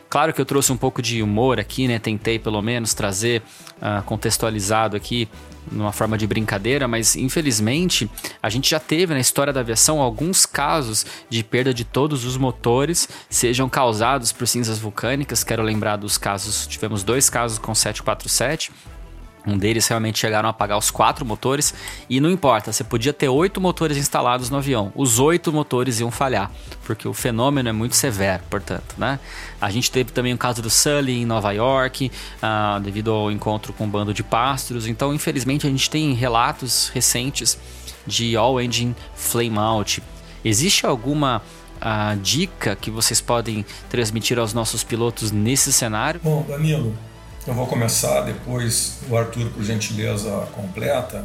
Claro 0.08 0.32
que 0.32 0.40
eu 0.40 0.46
trouxe 0.46 0.72
um 0.72 0.76
pouco 0.76 1.02
de 1.02 1.22
humor 1.22 1.58
aqui, 1.58 1.88
né? 1.88 1.98
Tentei 1.98 2.38
pelo 2.38 2.62
menos 2.62 2.94
trazer 2.94 3.42
uh, 3.78 4.02
contextualizado 4.04 4.96
aqui 4.96 5.28
numa 5.70 5.90
forma 5.90 6.16
de 6.16 6.28
brincadeira, 6.28 6.86
mas 6.86 7.16
infelizmente 7.16 8.08
a 8.40 8.48
gente 8.48 8.70
já 8.70 8.78
teve 8.78 9.12
na 9.12 9.18
história 9.18 9.52
da 9.52 9.60
aviação 9.60 10.00
alguns 10.00 10.46
casos 10.46 11.04
de 11.28 11.42
perda 11.42 11.74
de 11.74 11.84
todos 11.84 12.24
os 12.24 12.36
motores, 12.36 13.08
sejam 13.28 13.68
causados 13.68 14.30
por 14.30 14.46
cinzas 14.46 14.78
vulcânicas. 14.78 15.42
Quero 15.42 15.62
lembrar 15.62 15.96
dos 15.96 16.16
casos, 16.16 16.68
tivemos 16.68 17.02
dois 17.02 17.28
casos 17.28 17.58
com 17.58 17.74
747 17.74 18.70
um 19.46 19.56
deles 19.56 19.86
realmente 19.86 20.18
chegaram 20.18 20.48
a 20.48 20.50
apagar 20.50 20.76
os 20.76 20.90
quatro 20.90 21.24
motores 21.24 21.72
e 22.08 22.20
não 22.20 22.30
importa, 22.30 22.72
você 22.72 22.82
podia 22.82 23.12
ter 23.12 23.28
oito 23.28 23.60
motores 23.60 23.96
instalados 23.96 24.50
no 24.50 24.56
avião, 24.58 24.92
os 24.94 25.18
oito 25.18 25.52
motores 25.52 26.00
iam 26.00 26.10
falhar, 26.10 26.50
porque 26.84 27.06
o 27.06 27.14
fenômeno 27.14 27.68
é 27.68 27.72
muito 27.72 27.94
severo, 27.94 28.42
portanto, 28.50 28.94
né? 28.98 29.20
A 29.60 29.70
gente 29.70 29.90
teve 29.90 30.12
também 30.12 30.34
o 30.34 30.38
caso 30.38 30.60
do 30.60 30.70
Sully 30.70 31.22
em 31.22 31.26
Nova 31.26 31.52
York, 31.52 32.10
uh, 32.42 32.80
devido 32.80 33.12
ao 33.12 33.30
encontro 33.30 33.72
com 33.72 33.84
um 33.84 33.88
bando 33.88 34.12
de 34.12 34.22
pastros. 34.22 34.86
Então, 34.86 35.14
infelizmente, 35.14 35.66
a 35.66 35.70
gente 35.70 35.88
tem 35.88 36.12
relatos 36.12 36.90
recentes 36.92 37.58
de 38.06 38.36
all 38.36 38.60
engine 38.60 38.94
flame 39.14 39.58
out. 39.58 40.02
Existe 40.44 40.86
alguma 40.86 41.42
uh, 41.76 42.16
dica 42.20 42.76
que 42.76 42.90
vocês 42.90 43.20
podem 43.20 43.64
transmitir 43.88 44.38
aos 44.38 44.52
nossos 44.52 44.84
pilotos 44.84 45.32
nesse 45.32 45.72
cenário? 45.72 46.20
Bom, 46.22 46.44
Danilo, 46.48 46.96
eu 47.46 47.54
vou 47.54 47.66
começar, 47.66 48.22
depois 48.22 48.98
o 49.08 49.16
Arthur, 49.16 49.50
por 49.50 49.62
gentileza, 49.62 50.30
completa. 50.52 51.24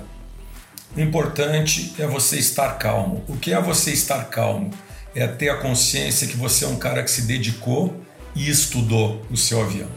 O 0.95 0.99
importante 0.99 1.95
é 1.97 2.05
você 2.05 2.37
estar 2.37 2.77
calmo. 2.77 3.23
O 3.27 3.37
que 3.37 3.53
é 3.53 3.61
você 3.61 3.91
estar 3.91 4.25
calmo? 4.25 4.69
É 5.15 5.25
ter 5.25 5.49
a 5.49 5.57
consciência 5.57 6.27
que 6.27 6.37
você 6.37 6.65
é 6.65 6.67
um 6.67 6.75
cara 6.75 7.01
que 7.03 7.09
se 7.09 7.23
dedicou 7.23 7.95
e 8.35 8.49
estudou 8.49 9.25
o 9.31 9.37
seu 9.37 9.61
avião. 9.61 9.89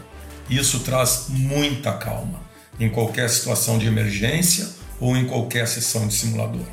Isso 0.49 0.81
traz 0.81 1.27
muita 1.29 1.93
calma 1.93 2.41
em 2.81 2.89
qualquer 2.89 3.29
situação 3.29 3.79
de 3.79 3.87
emergência 3.87 4.69
ou 4.99 5.17
em 5.17 5.27
qualquer 5.27 5.69
sessão 5.69 6.07
de 6.07 6.15
simulador. 6.15 6.67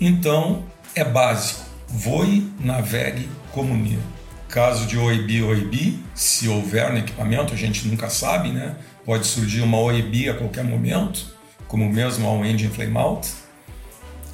Então, 0.00 0.64
é 0.94 1.04
básico. 1.04 1.64
Voe, 1.88 2.52
navegue, 2.60 3.28
comunique. 3.52 4.15
Caso 4.56 4.86
de 4.86 4.96
OEB, 4.96 5.42
OEB, 5.42 6.02
se 6.14 6.48
houver 6.48 6.90
no 6.90 6.98
equipamento, 6.98 7.52
a 7.52 7.56
gente 7.58 7.86
nunca 7.86 8.08
sabe, 8.08 8.48
né? 8.48 8.74
Pode 9.04 9.26
surgir 9.26 9.60
uma 9.60 9.78
OEB 9.78 10.30
a 10.30 10.34
qualquer 10.34 10.64
momento, 10.64 11.26
como 11.68 11.86
mesmo 11.92 12.26
ao 12.26 12.42
engine 12.42 12.72
flame 12.72 12.96
out. 12.96 13.28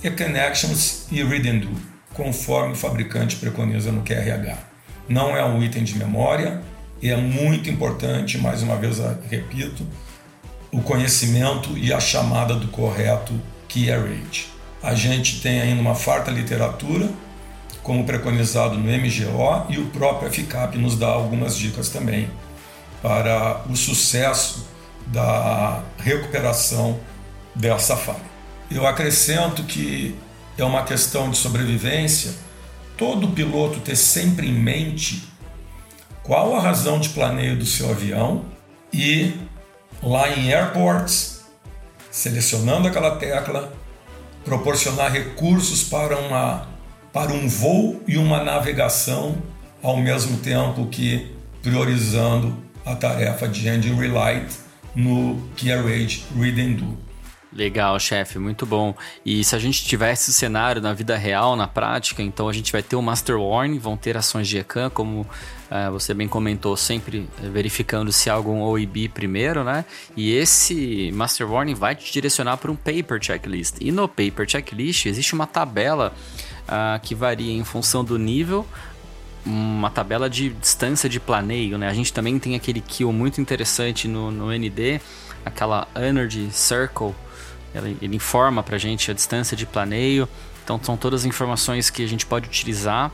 E 0.00 0.08
connections 0.12 1.08
e 1.10 1.24
read 1.24 1.48
and 1.50 1.58
do, 1.58 1.70
conforme 2.14 2.74
o 2.74 2.76
fabricante 2.76 3.34
preconiza 3.34 3.90
no 3.90 4.04
QRH. 4.04 4.58
Não 5.08 5.36
é 5.36 5.44
um 5.44 5.60
item 5.60 5.82
de 5.82 5.98
memória 5.98 6.62
e 7.02 7.10
é 7.10 7.16
muito 7.16 7.68
importante, 7.68 8.38
mais 8.38 8.62
uma 8.62 8.76
vez 8.76 8.98
repito, 9.28 9.84
o 10.70 10.80
conhecimento 10.82 11.76
e 11.76 11.92
a 11.92 11.98
chamada 11.98 12.54
do 12.54 12.68
correto 12.68 13.34
key 13.66 13.90
rate. 13.90 14.48
A 14.80 14.94
gente 14.94 15.40
tem 15.40 15.60
ainda 15.60 15.80
uma 15.80 15.96
farta 15.96 16.30
literatura 16.30 17.10
como 17.82 18.04
preconizado 18.04 18.76
no 18.76 18.84
MGO, 18.84 19.66
e 19.68 19.78
o 19.78 19.86
próprio 19.86 20.30
FCAP 20.32 20.76
nos 20.76 20.96
dá 20.96 21.08
algumas 21.08 21.56
dicas 21.56 21.88
também 21.88 22.30
para 23.00 23.62
o 23.68 23.76
sucesso 23.76 24.66
da 25.06 25.82
recuperação 25.98 27.00
dessa 27.54 27.96
falha. 27.96 28.32
Eu 28.70 28.86
acrescento 28.86 29.64
que 29.64 30.14
é 30.56 30.64
uma 30.64 30.84
questão 30.84 31.30
de 31.30 31.36
sobrevivência, 31.36 32.32
todo 32.96 33.28
piloto 33.28 33.80
ter 33.80 33.96
sempre 33.96 34.48
em 34.48 34.52
mente 34.52 35.28
qual 36.22 36.54
a 36.54 36.60
razão 36.60 37.00
de 37.00 37.08
planeio 37.08 37.58
do 37.58 37.66
seu 37.66 37.90
avião 37.90 38.44
e 38.92 39.34
lá 40.02 40.28
em 40.30 40.52
airports, 40.52 41.44
selecionando 42.10 42.86
aquela 42.86 43.16
tecla, 43.16 43.72
proporcionar 44.44 45.12
recursos 45.12 45.82
para, 45.84 46.16
uma, 46.18 46.68
para 47.12 47.32
um 47.32 47.48
voo 47.48 48.02
e 48.06 48.16
uma 48.16 48.42
navegação 48.42 49.36
ao 49.82 49.96
mesmo 49.96 50.38
tempo 50.38 50.86
que 50.86 51.30
priorizando 51.62 52.56
a 52.84 52.94
tarefa 52.94 53.46
de 53.48 53.68
engine 53.68 53.94
relight 53.94 54.56
no 54.94 55.40
Carriage 55.56 56.24
Read 56.36 56.60
and 56.60 56.72
Do. 56.74 57.12
Legal, 57.54 58.00
chefe, 58.00 58.38
muito 58.38 58.64
bom. 58.64 58.94
E 59.26 59.44
se 59.44 59.54
a 59.54 59.58
gente 59.58 59.84
tivesse 59.84 60.30
o 60.30 60.32
cenário 60.32 60.80
na 60.80 60.94
vida 60.94 61.18
real, 61.18 61.54
na 61.54 61.68
prática, 61.68 62.22
então 62.22 62.48
a 62.48 62.52
gente 62.52 62.72
vai 62.72 62.82
ter 62.82 62.96
o 62.96 63.02
Master 63.02 63.38
Warning, 63.38 63.78
vão 63.78 63.94
ter 63.94 64.16
ações 64.16 64.48
de 64.48 64.56
ECAN, 64.56 64.88
como 64.88 65.20
uh, 65.20 65.92
você 65.92 66.14
bem 66.14 66.26
comentou, 66.26 66.74
sempre 66.78 67.28
verificando 67.42 68.10
se 68.10 68.30
há 68.30 68.32
algum 68.32 68.62
OIB 68.62 69.10
primeiro, 69.10 69.62
né? 69.62 69.84
E 70.16 70.32
esse 70.32 71.12
Master 71.12 71.50
Warning 71.50 71.74
vai 71.74 71.94
te 71.94 72.10
direcionar 72.10 72.56
para 72.56 72.70
um 72.70 72.76
Paper 72.76 73.22
Checklist. 73.22 73.76
E 73.82 73.92
no 73.92 74.08
Paper 74.08 74.48
Checklist 74.48 75.04
existe 75.04 75.34
uma 75.34 75.46
tabela 75.46 76.14
uh, 76.68 77.00
que 77.00 77.14
varia 77.14 77.52
em 77.52 77.64
função 77.64 78.04
do 78.04 78.18
nível 78.18 78.66
uma 79.44 79.90
tabela 79.90 80.30
de 80.30 80.50
distância 80.50 81.08
de 81.08 81.18
planeio, 81.18 81.76
né? 81.76 81.88
A 81.88 81.94
gente 81.94 82.12
também 82.12 82.38
tem 82.38 82.54
aquele 82.54 82.80
kill 82.80 83.12
muito 83.12 83.40
interessante 83.40 84.06
no, 84.06 84.30
no 84.30 84.52
ND, 84.52 85.00
aquela 85.44 85.88
Energy 85.96 86.48
Circle, 86.52 87.12
ele, 87.74 87.96
ele 88.00 88.16
informa 88.16 88.62
para 88.62 88.76
a 88.76 88.78
gente 88.78 89.10
a 89.10 89.14
distância 89.14 89.56
de 89.56 89.66
planeio. 89.66 90.28
Então 90.62 90.78
são 90.82 90.96
todas 90.96 91.22
as 91.22 91.26
informações 91.26 91.90
que 91.90 92.04
a 92.04 92.08
gente 92.08 92.24
pode 92.24 92.46
utilizar 92.46 93.10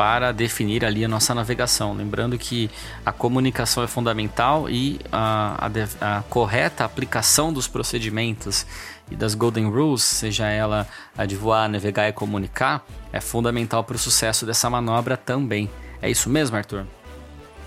para 0.00 0.32
definir 0.32 0.82
ali 0.82 1.04
a 1.04 1.08
nossa 1.08 1.34
navegação. 1.34 1.92
Lembrando 1.92 2.38
que 2.38 2.70
a 3.04 3.12
comunicação 3.12 3.84
é 3.84 3.86
fundamental 3.86 4.66
e 4.66 4.98
a, 5.12 5.68
a, 6.00 6.16
a, 6.16 6.22
correta 6.22 6.86
aplicação 6.86 7.52
dos 7.52 7.68
procedimentos 7.68 8.64
e 9.10 9.14
das 9.14 9.34
Golden 9.34 9.68
Rules, 9.68 10.02
seja 10.02 10.46
ela 10.46 10.88
a 11.14 11.26
de 11.26 11.36
voar, 11.36 11.68
navegar 11.68 12.08
e 12.08 12.14
comunicar, 12.14 12.82
é 13.12 13.20
fundamental 13.20 13.84
para 13.84 13.94
o 13.94 13.98
sucesso 13.98 14.46
dessa 14.46 14.70
manobra 14.70 15.18
também. 15.18 15.68
É 16.00 16.10
isso 16.10 16.30
mesmo, 16.30 16.56
Arthur? 16.56 16.86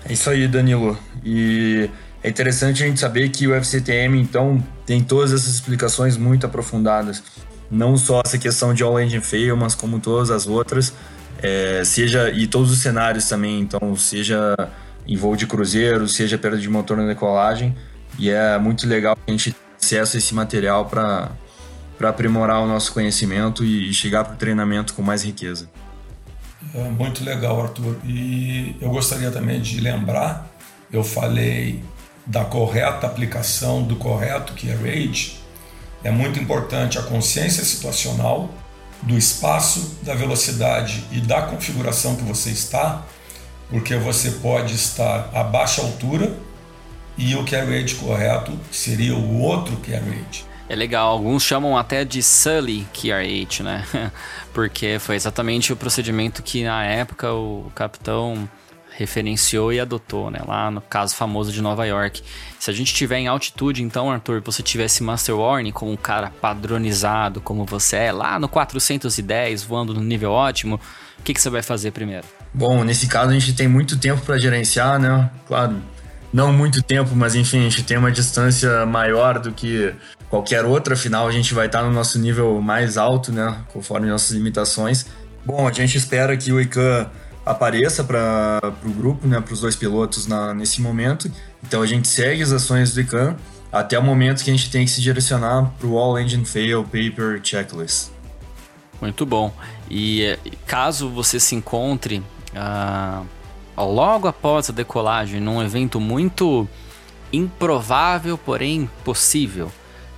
É 0.04 0.12
isso 0.12 0.28
aí, 0.28 0.48
Danilo. 0.48 0.98
E 1.24 1.88
é 2.20 2.28
interessante 2.28 2.82
a 2.82 2.86
gente 2.88 2.98
saber 2.98 3.28
que 3.28 3.46
o 3.46 3.54
FCTM, 3.54 4.20
então, 4.20 4.60
tem 4.84 5.00
todas 5.04 5.32
essas 5.32 5.54
explicações 5.54 6.16
muito 6.16 6.46
aprofundadas. 6.46 7.22
Não 7.70 7.96
só 7.96 8.22
essa 8.24 8.38
questão 8.38 8.74
de 8.74 8.82
all 8.82 9.00
engine 9.00 9.22
fail, 9.22 9.56
mas 9.56 9.76
como 9.76 10.00
todas 10.00 10.32
as 10.32 10.48
outras. 10.48 10.92
É, 11.46 11.84
seja 11.84 12.30
e 12.30 12.46
todos 12.46 12.72
os 12.72 12.78
cenários 12.78 13.28
também, 13.28 13.60
então, 13.60 13.94
seja 13.96 14.56
em 15.06 15.14
voo 15.14 15.36
de 15.36 15.46
cruzeiro, 15.46 16.08
seja 16.08 16.38
perda 16.38 16.56
de 16.56 16.70
motor 16.70 16.96
na 16.96 17.06
decolagem. 17.06 17.76
E 18.18 18.30
é 18.30 18.56
muito 18.56 18.88
legal 18.88 19.14
a 19.26 19.30
gente 19.30 19.52
ter 19.52 19.58
acesso 19.78 20.16
a 20.16 20.18
esse 20.18 20.34
material 20.34 20.86
para 20.86 21.28
aprimorar 22.02 22.62
o 22.62 22.66
nosso 22.66 22.94
conhecimento 22.94 23.62
e 23.62 23.92
chegar 23.92 24.24
para 24.24 24.32
o 24.32 24.36
treinamento 24.38 24.94
com 24.94 25.02
mais 25.02 25.22
riqueza. 25.22 25.68
É 26.74 26.82
muito 26.84 27.22
legal, 27.22 27.62
Arthur. 27.62 27.98
E 28.06 28.74
eu 28.80 28.88
gostaria 28.88 29.30
também 29.30 29.60
de 29.60 29.80
lembrar, 29.80 30.50
eu 30.90 31.04
falei 31.04 31.84
da 32.24 32.42
correta 32.42 33.06
aplicação 33.06 33.82
do 33.82 33.96
correto 33.96 34.54
que 34.54 34.70
é 34.70 34.74
RAGE, 34.74 35.38
é 36.02 36.10
muito 36.10 36.40
importante 36.40 36.98
a 36.98 37.02
consciência 37.02 37.62
situacional 37.62 38.48
do 39.04 39.16
espaço, 39.16 39.98
da 40.02 40.14
velocidade 40.14 41.04
e 41.12 41.20
da 41.20 41.42
configuração 41.42 42.16
que 42.16 42.22
você 42.22 42.50
está, 42.50 43.02
porque 43.70 43.96
você 43.96 44.32
pode 44.32 44.74
estar 44.74 45.30
a 45.32 45.44
baixa 45.44 45.82
altura 45.82 46.36
e 47.16 47.34
o 47.34 47.44
carry 47.44 47.80
rate 47.80 47.94
correto 47.96 48.58
seria 48.70 49.14
o 49.14 49.40
outro 49.40 49.76
carry 49.76 50.18
rate. 50.18 50.46
É 50.68 50.74
legal, 50.74 51.10
alguns 51.10 51.42
chamam 51.42 51.76
até 51.76 52.04
de 52.04 52.22
Sully 52.22 52.86
QRH, 52.94 53.62
né? 53.62 53.84
Porque 54.52 54.98
foi 54.98 55.14
exatamente 55.14 55.72
o 55.72 55.76
procedimento 55.76 56.42
que 56.42 56.64
na 56.64 56.84
época 56.84 57.32
o 57.32 57.70
capitão 57.74 58.48
referenciou 58.96 59.72
e 59.72 59.80
adotou, 59.80 60.30
né? 60.30 60.40
Lá 60.46 60.70
no 60.70 60.80
caso 60.80 61.14
famoso 61.14 61.52
de 61.52 61.60
Nova 61.60 61.84
York. 61.84 62.22
Se 62.58 62.70
a 62.70 62.74
gente 62.74 62.88
estiver 62.88 63.18
em 63.18 63.26
altitude, 63.26 63.82
então, 63.82 64.10
Arthur, 64.10 64.40
você 64.40 64.62
tivesse 64.62 65.02
Master 65.02 65.36
Warning 65.36 65.72
como 65.72 65.90
um 65.90 65.96
cara 65.96 66.30
padronizado, 66.40 67.40
como 67.40 67.64
você 67.64 67.96
é, 67.96 68.12
lá 68.12 68.38
no 68.38 68.48
410, 68.48 69.64
voando 69.64 69.92
no 69.92 70.00
nível 70.00 70.30
ótimo, 70.30 70.80
o 71.18 71.22
que, 71.22 71.34
que 71.34 71.40
você 71.40 71.50
vai 71.50 71.62
fazer 71.62 71.90
primeiro? 71.90 72.26
Bom, 72.52 72.84
nesse 72.84 73.06
caso 73.08 73.30
a 73.30 73.34
gente 73.34 73.52
tem 73.52 73.66
muito 73.66 73.98
tempo 73.98 74.22
para 74.22 74.38
gerenciar, 74.38 74.98
né? 74.98 75.28
Claro, 75.46 75.76
não 76.32 76.52
muito 76.52 76.82
tempo, 76.82 77.14
mas 77.16 77.34
enfim, 77.34 77.60
a 77.60 77.62
gente 77.62 77.82
tem 77.82 77.96
uma 77.96 78.12
distância 78.12 78.86
maior 78.86 79.38
do 79.38 79.52
que 79.52 79.92
qualquer 80.28 80.64
outra, 80.64 80.94
afinal 80.94 81.26
a 81.26 81.32
gente 81.32 81.52
vai 81.52 81.66
estar 81.66 81.82
no 81.82 81.90
nosso 81.90 82.18
nível 82.18 82.60
mais 82.60 82.96
alto, 82.96 83.32
né? 83.32 83.56
Conforme 83.72 84.08
nossas 84.08 84.30
limitações. 84.30 85.06
Bom, 85.44 85.66
a 85.66 85.72
gente 85.72 85.98
espera 85.98 86.36
que 86.36 86.52
o 86.52 86.60
ICANN 86.60 87.06
apareça 87.44 88.02
para 88.02 88.60
o 88.84 88.90
grupo, 88.90 89.26
né, 89.26 89.40
para 89.40 89.52
os 89.52 89.60
dois 89.60 89.76
pilotos 89.76 90.26
na, 90.26 90.54
nesse 90.54 90.80
momento. 90.80 91.30
Então 91.62 91.82
a 91.82 91.86
gente 91.86 92.08
segue 92.08 92.42
as 92.42 92.52
ações 92.52 92.94
do 92.94 93.00
ICANN 93.00 93.36
até 93.70 93.98
o 93.98 94.02
momento 94.02 94.44
que 94.44 94.50
a 94.50 94.54
gente 94.54 94.70
tem 94.70 94.84
que 94.84 94.90
se 94.90 95.00
direcionar 95.00 95.72
para 95.78 95.86
o 95.86 95.98
All 95.98 96.18
Engine 96.18 96.44
Fail 96.44 96.84
Paper 96.84 97.40
Checklist. 97.42 98.10
Muito 99.00 99.26
bom. 99.26 99.52
E 99.90 100.38
caso 100.66 101.10
você 101.10 101.40
se 101.40 101.54
encontre 101.54 102.22
uh, 102.54 103.26
logo 103.76 104.28
após 104.28 104.70
a 104.70 104.72
decolagem 104.72 105.40
num 105.40 105.62
evento 105.62 106.00
muito 106.00 106.68
improvável, 107.32 108.38
porém 108.38 108.88
possível, 109.04 109.72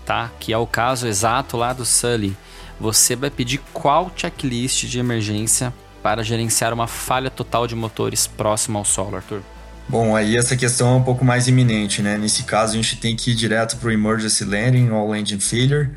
tá? 0.05 0.31
Que 0.39 0.53
é 0.53 0.59
o 0.59 0.67
caso 0.67 1.07
exato 1.07 1.57
lá 1.57 1.73
do 1.73 1.85
Sully. 1.85 2.37
Você 2.79 3.17
vai 3.17 3.31
pedir 3.31 3.59
qual 3.73 4.13
checklist 4.15 4.85
de 4.85 4.99
emergência 4.99 5.73
para 6.07 6.23
gerenciar 6.23 6.73
uma 6.73 6.87
falha 6.87 7.29
total 7.29 7.67
de 7.67 7.75
motores 7.75 8.29
próximo 8.29 8.79
ao 8.79 8.85
solo, 8.85 9.17
Arthur? 9.17 9.43
Bom, 9.89 10.15
aí 10.15 10.37
essa 10.37 10.57
questão 10.57 10.95
é 10.95 10.97
um 10.99 11.03
pouco 11.03 11.25
mais 11.25 11.49
iminente, 11.49 12.01
né? 12.01 12.17
Nesse 12.17 12.45
caso, 12.45 12.75
a 12.75 12.77
gente 12.77 12.95
tem 12.95 13.17
que 13.17 13.33
ir 13.33 13.35
direto 13.35 13.77
para 13.77 13.89
o 13.89 13.91
Emergency 13.91 14.45
Landing, 14.45 14.91
All 14.91 15.17
Engine 15.17 15.41
Failure. 15.41 15.91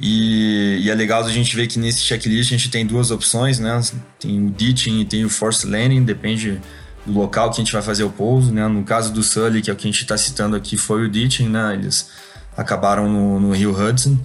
E, 0.00 0.80
e, 0.82 0.88
é 0.88 0.94
legal 0.94 1.22
a 1.22 1.30
gente 1.30 1.54
ver 1.54 1.66
que 1.66 1.78
nesse 1.78 2.00
checklist 2.00 2.50
a 2.50 2.56
gente 2.56 2.70
tem 2.70 2.86
duas 2.86 3.10
opções, 3.10 3.58
né? 3.58 3.78
Tem 4.18 4.46
o 4.46 4.48
ditching 4.48 5.00
e 5.00 5.04
tem 5.04 5.26
o 5.26 5.28
forced 5.28 5.70
landing, 5.70 6.04
depende 6.04 6.58
do 7.04 7.12
local 7.12 7.50
que 7.50 7.60
a 7.60 7.62
gente 7.62 7.74
vai 7.74 7.82
fazer 7.82 8.04
o 8.04 8.10
pouso, 8.10 8.50
né? 8.54 8.66
No 8.66 8.82
caso 8.82 9.12
do 9.12 9.22
Sully, 9.22 9.60
que 9.60 9.68
é 9.68 9.74
o 9.74 9.76
que 9.76 9.86
a 9.86 9.90
gente 9.90 10.00
está 10.00 10.16
citando 10.16 10.56
aqui, 10.56 10.78
foi 10.78 11.04
o 11.04 11.10
ditching, 11.10 11.50
né? 11.50 11.74
Eles 11.74 12.08
acabaram 12.56 13.06
no, 13.10 13.38
no 13.38 13.52
Rio 13.52 13.78
Hudson. 13.78 14.18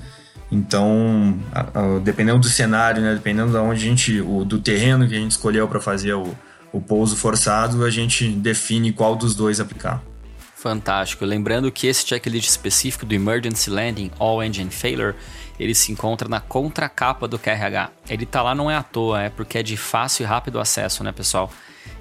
Então, 0.52 1.38
dependendo 2.04 2.40
do 2.40 2.48
cenário, 2.48 3.02
né, 3.02 3.14
dependendo 3.14 3.52
da 3.52 3.62
onde 3.62 3.82
a 3.82 3.90
gente, 3.90 4.22
o, 4.22 4.46
do 4.46 4.60
terreno 4.60 5.08
que 5.08 5.16
a 5.16 5.20
gente 5.20 5.32
escolheu 5.32 5.68
para 5.68 5.82
fazer 5.82 6.14
o, 6.14 6.36
o 6.72 6.80
pouso 6.80 7.16
forçado, 7.16 7.84
a 7.84 7.90
gente 7.90 8.28
define 8.30 8.92
qual 8.92 9.16
dos 9.16 9.34
dois 9.34 9.60
aplicar. 9.60 10.04
Fantástico. 10.56 11.26
Lembrando 11.26 11.72
que 11.72 11.88
esse 11.88 12.08
checklist 12.08 12.50
específico 12.50 13.06
do 13.06 13.14
Emergency 13.14 13.70
Landing 13.70 14.12
All 14.18 14.44
Engine 14.44 14.72
Failure, 14.72 15.16
ele 15.60 15.76
se 15.76 15.92
encontra 15.92 16.28
na 16.28 16.40
contracapa 16.40 17.28
do 17.28 17.38
QRH. 17.38 17.92
Ele 18.10 18.26
tá 18.26 18.42
lá 18.42 18.56
não 18.56 18.70
é 18.70 18.76
à 18.76 18.82
toa, 18.82 19.22
é 19.22 19.30
porque 19.30 19.60
é 19.60 19.64
de 19.64 19.78
fácil 19.78 20.24
e 20.24 20.26
rápido 20.26 20.60
acesso, 20.60 21.04
né, 21.04 21.12
pessoal? 21.12 21.52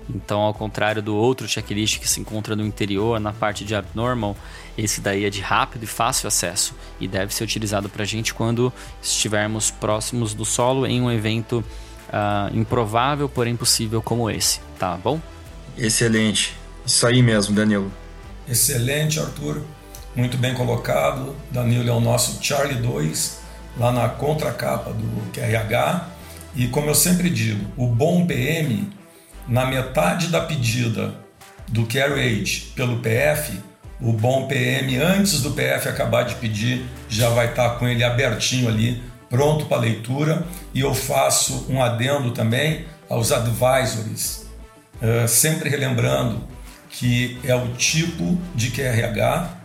Então, 0.09 0.41
ao 0.41 0.55
contrário 0.55 1.03
do 1.03 1.15
outro 1.15 1.49
checklist 1.49 1.99
que 1.99 2.09
se 2.09 2.21
encontra 2.21 2.55
no 2.57 2.65
interior, 2.65 3.19
na 3.21 3.33
parte 3.33 3.65
de 3.65 3.75
abnormal, 3.75 4.37
esse 4.77 5.01
daí 5.01 5.25
é 5.25 5.31
de 5.31 5.41
rápido 5.41 5.85
e 5.85 5.87
fácil 5.87 6.27
acesso 6.27 6.75
e 7.01 7.07
deve 7.07 7.35
ser 7.35 7.45
utilizado 7.45 7.89
para 7.89 8.03
a 8.03 8.07
gente 8.07 8.35
quando 8.35 8.73
estivermos 9.03 9.71
próximos 9.71 10.35
do 10.35 10.45
solo 10.45 10.87
em 10.87 11.01
um 11.01 11.11
evento 11.11 11.65
uh, 12.09 12.57
improvável, 12.57 13.29
porém 13.29 13.57
possível 13.57 14.03
como 14.03 14.31
esse, 14.31 14.61
tá 14.79 14.97
bom? 14.97 15.21
Excelente. 15.77 16.55
Isso 16.85 17.07
aí 17.07 17.23
mesmo, 17.23 17.55
Danilo. 17.55 17.91
Excelente, 18.49 19.19
Arthur. 19.19 19.63
Muito 20.15 20.37
bem 20.37 20.55
colocado. 20.55 21.35
Danilo 21.51 21.89
é 21.89 21.93
o 21.93 22.01
nosso 22.01 22.43
Charlie 22.43 22.81
2, 22.81 23.41
lá 23.79 23.91
na 23.91 24.09
contracapa 24.09 24.93
do 24.93 25.33
QRH. 25.33 26.09
E 26.55 26.69
como 26.69 26.89
eu 26.89 26.95
sempre 26.95 27.31
digo, 27.31 27.67
o 27.77 27.87
bom 27.87 28.27
PM 28.27 28.89
na 29.49 29.67
metade 29.67 30.29
da 30.29 30.41
pedida 30.41 31.15
do 31.69 31.87
carriage 31.87 32.73
pelo 32.77 32.99
PF, 32.99 33.59
o 34.01 34.13
bom 34.13 34.47
PM, 34.47 34.97
antes 34.99 35.41
do 35.41 35.53
PF 35.53 35.89
acabar 35.89 36.25
de 36.25 36.35
pedir, 36.37 36.85
já 37.09 37.29
vai 37.31 37.51
estar 37.51 37.71
tá 37.71 37.77
com 37.77 37.87
ele 37.87 38.03
abertinho 38.03 38.69
ali 38.69 39.03
pronto 39.29 39.67
para 39.67 39.79
leitura. 39.79 40.45
E 40.73 40.81
eu 40.81 40.95
faço 40.95 41.67
um 41.69 41.83
adendo 41.83 42.33
também 42.33 42.85
aos 43.09 43.33
advisories, 43.33 44.47
uh, 44.97 45.29
sempre 45.29 45.69
relembrando 45.69 46.43
que 46.91 47.39
é 47.45 47.55
o 47.55 47.69
tipo 47.75 48.39
de 48.55 48.71
QRH 48.71 49.65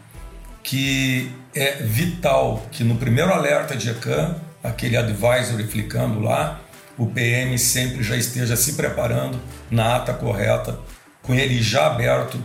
que 0.63 1.32
é 1.56 1.78
vital 1.82 2.63
que 2.72 2.84
no 2.84 2.96
primeiro 2.96 3.32
alerta 3.34 3.76
de 3.76 3.89
ECAM, 3.89 4.36
aquele 4.63 4.98
advisory 4.98 5.65
clicando 5.65 6.20
lá, 6.20 6.60
o 6.98 7.08
PM 7.08 7.58
sempre 7.58 8.04
já 8.04 8.15
esteja 8.15 8.56
se 8.56 8.74
preparando 8.74 9.39
na 9.72 9.96
ata 9.96 10.13
correta, 10.13 10.78
com 11.24 11.34
ele 11.34 11.62
já 11.62 11.88
aberto 11.88 12.38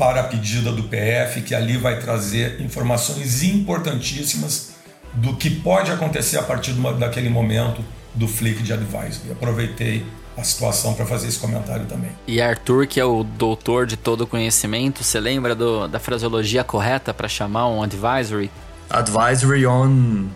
para 0.00 0.22
a 0.22 0.24
pedida 0.24 0.72
do 0.72 0.84
PF, 0.84 1.42
que 1.42 1.54
ali 1.54 1.76
vai 1.76 2.00
trazer 2.00 2.58
informações 2.58 3.42
importantíssimas 3.42 4.70
do 5.12 5.36
que 5.36 5.50
pode 5.50 5.92
acontecer 5.92 6.38
a 6.38 6.42
partir 6.42 6.72
daquele 6.98 7.28
momento 7.28 7.84
do 8.14 8.26
flick 8.26 8.62
de 8.62 8.72
advisory. 8.72 9.30
Aproveitei 9.30 10.06
a 10.38 10.42
situação 10.42 10.94
para 10.94 11.04
fazer 11.04 11.28
esse 11.28 11.38
comentário 11.38 11.84
também. 11.84 12.12
E 12.26 12.40
Arthur, 12.40 12.86
que 12.86 12.98
é 12.98 13.04
o 13.04 13.22
doutor 13.22 13.84
de 13.84 13.98
todo 13.98 14.26
conhecimento, 14.26 15.04
você 15.04 15.20
lembra 15.20 15.54
do, 15.54 15.86
da 15.86 15.98
fraseologia 16.00 16.64
correta 16.64 17.12
para 17.12 17.28
chamar 17.28 17.68
um 17.68 17.82
advisory? 17.82 18.50
Advisory 18.88 19.66
on, 19.66 20.28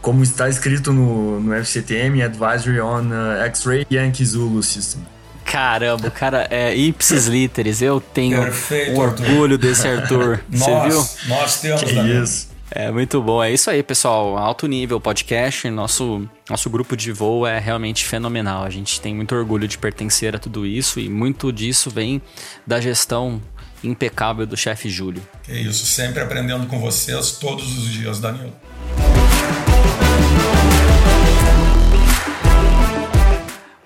como 0.00 0.22
está 0.22 0.48
escrito 0.48 0.94
no, 0.94 1.40
no 1.40 1.54
FCTM, 1.56 2.22
Advisory 2.22 2.80
on 2.80 3.08
uh, 3.10 3.42
X-Ray 3.44 3.86
Yankee 3.90 4.24
Zulu 4.24 4.62
System. 4.62 5.02
Caramba, 5.50 6.06
o 6.06 6.10
cara 6.12 6.46
é 6.48 6.74
ipsis 6.76 7.26
literis. 7.26 7.82
Eu 7.82 8.00
tenho 8.00 8.40
Perfeito, 8.40 8.92
um 8.92 9.00
orgulho 9.00 9.54
Arthur. 9.54 9.58
desse 9.58 9.88
Arthur. 9.88 10.40
Você 10.48 10.80
viu? 10.88 11.08
Nós 11.26 11.60
temos, 11.60 11.82
que 11.82 11.92
Isso. 11.92 12.50
É 12.70 12.88
muito 12.92 13.20
bom. 13.20 13.42
É 13.42 13.50
isso 13.50 13.68
aí, 13.68 13.82
pessoal. 13.82 14.38
Alto 14.38 14.68
nível 14.68 15.00
podcast. 15.00 15.68
Nosso, 15.68 16.24
nosso 16.48 16.70
grupo 16.70 16.96
de 16.96 17.10
voo 17.10 17.44
é 17.44 17.58
realmente 17.58 18.04
fenomenal. 18.04 18.62
A 18.62 18.70
gente 18.70 19.00
tem 19.00 19.12
muito 19.12 19.34
orgulho 19.34 19.66
de 19.66 19.76
pertencer 19.76 20.36
a 20.36 20.38
tudo 20.38 20.64
isso 20.64 21.00
e 21.00 21.08
muito 21.08 21.52
disso 21.52 21.90
vem 21.90 22.22
da 22.64 22.80
gestão 22.80 23.42
impecável 23.82 24.46
do 24.46 24.56
chefe 24.56 24.88
Júlio. 24.88 25.22
É 25.48 25.58
isso, 25.58 25.84
sempre 25.84 26.22
aprendendo 26.22 26.66
com 26.68 26.78
vocês 26.78 27.32
todos 27.32 27.76
os 27.76 27.88
dias, 27.90 28.20
Danilo. 28.20 28.52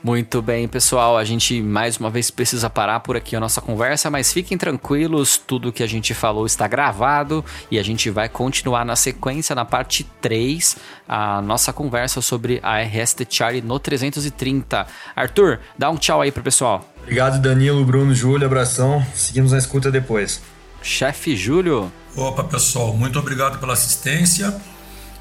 Muito 0.05 0.43
bem, 0.43 0.69
pessoal. 0.69 1.17
A 1.17 1.25
gente 1.25 1.62
mais 1.62 1.97
uma 1.97 2.11
vez 2.11 2.31
precisa 2.31 2.69
parar 2.69 3.01
por 3.01 3.17
aqui 3.17 3.35
a 3.35 3.40
nossa 3.40 3.62
conversa, 3.62 4.11
mas 4.11 4.31
fiquem 4.31 4.59
tranquilos, 4.59 5.38
tudo 5.38 5.73
que 5.73 5.83
a 5.83 5.87
gente 5.87 6.12
falou 6.12 6.45
está 6.45 6.69
gravado 6.69 7.43
e 7.71 7.79
a 7.79 7.83
gente 7.83 8.11
vai 8.11 8.29
continuar 8.29 8.85
na 8.85 8.97
sequência, 8.97 9.55
na 9.55 9.64
parte 9.64 10.05
3, 10.21 10.77
a 11.09 11.40
nossa 11.40 11.73
conversa 11.73 12.21
sobre 12.21 12.61
a 12.62 12.83
RS 12.83 13.17
Charlie 13.31 13.62
no 13.62 13.79
330. 13.79 14.87
Arthur, 15.17 15.61
dá 15.79 15.88
um 15.88 15.97
tchau 15.97 16.21
aí 16.21 16.31
pro 16.31 16.43
pessoal. 16.43 16.87
Obrigado, 17.01 17.40
Danilo, 17.40 17.83
Bruno, 17.83 18.14
Júlio, 18.14 18.45
abração. 18.45 19.03
Seguimos 19.14 19.53
na 19.53 19.59
escuta 19.59 19.90
depois. 19.90 20.43
Chefe 20.83 21.35
Júlio. 21.35 21.90
Opa, 22.14 22.45
pessoal, 22.45 22.93
muito 22.93 23.19
obrigado 23.19 23.59
pela 23.59 23.73
assistência. 23.73 24.55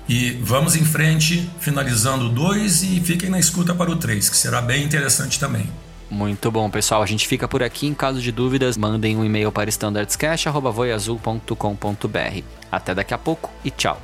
E 0.07 0.31
vamos 0.41 0.75
em 0.75 0.83
frente, 0.83 1.49
finalizando 1.59 2.25
o 2.25 2.29
2 2.29 2.83
e 2.83 2.99
fiquem 2.99 3.29
na 3.29 3.39
escuta 3.39 3.73
para 3.73 3.89
o 3.89 3.95
3, 3.95 4.29
que 4.29 4.35
será 4.35 4.61
bem 4.61 4.83
interessante 4.83 5.39
também. 5.39 5.69
Muito 6.09 6.51
bom, 6.51 6.69
pessoal. 6.69 7.01
A 7.01 7.05
gente 7.05 7.25
fica 7.27 7.47
por 7.47 7.63
aqui. 7.63 7.87
Em 7.87 7.93
caso 7.93 8.21
de 8.21 8.31
dúvidas, 8.31 8.77
mandem 8.77 9.17
um 9.17 9.25
e-mail 9.25 9.51
para 9.51 9.69
standardscash.voiazul.com.br. 9.69 12.43
Até 12.71 12.93
daqui 12.93 13.13
a 13.13 13.17
pouco 13.17 13.49
e 13.63 13.71
tchau. 13.71 13.99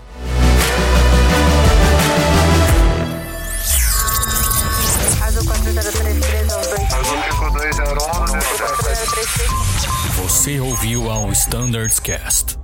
Você 10.18 10.60
ouviu 10.60 11.10
ao 11.10 11.32
Standards 11.32 12.00
Cast. 12.00 12.59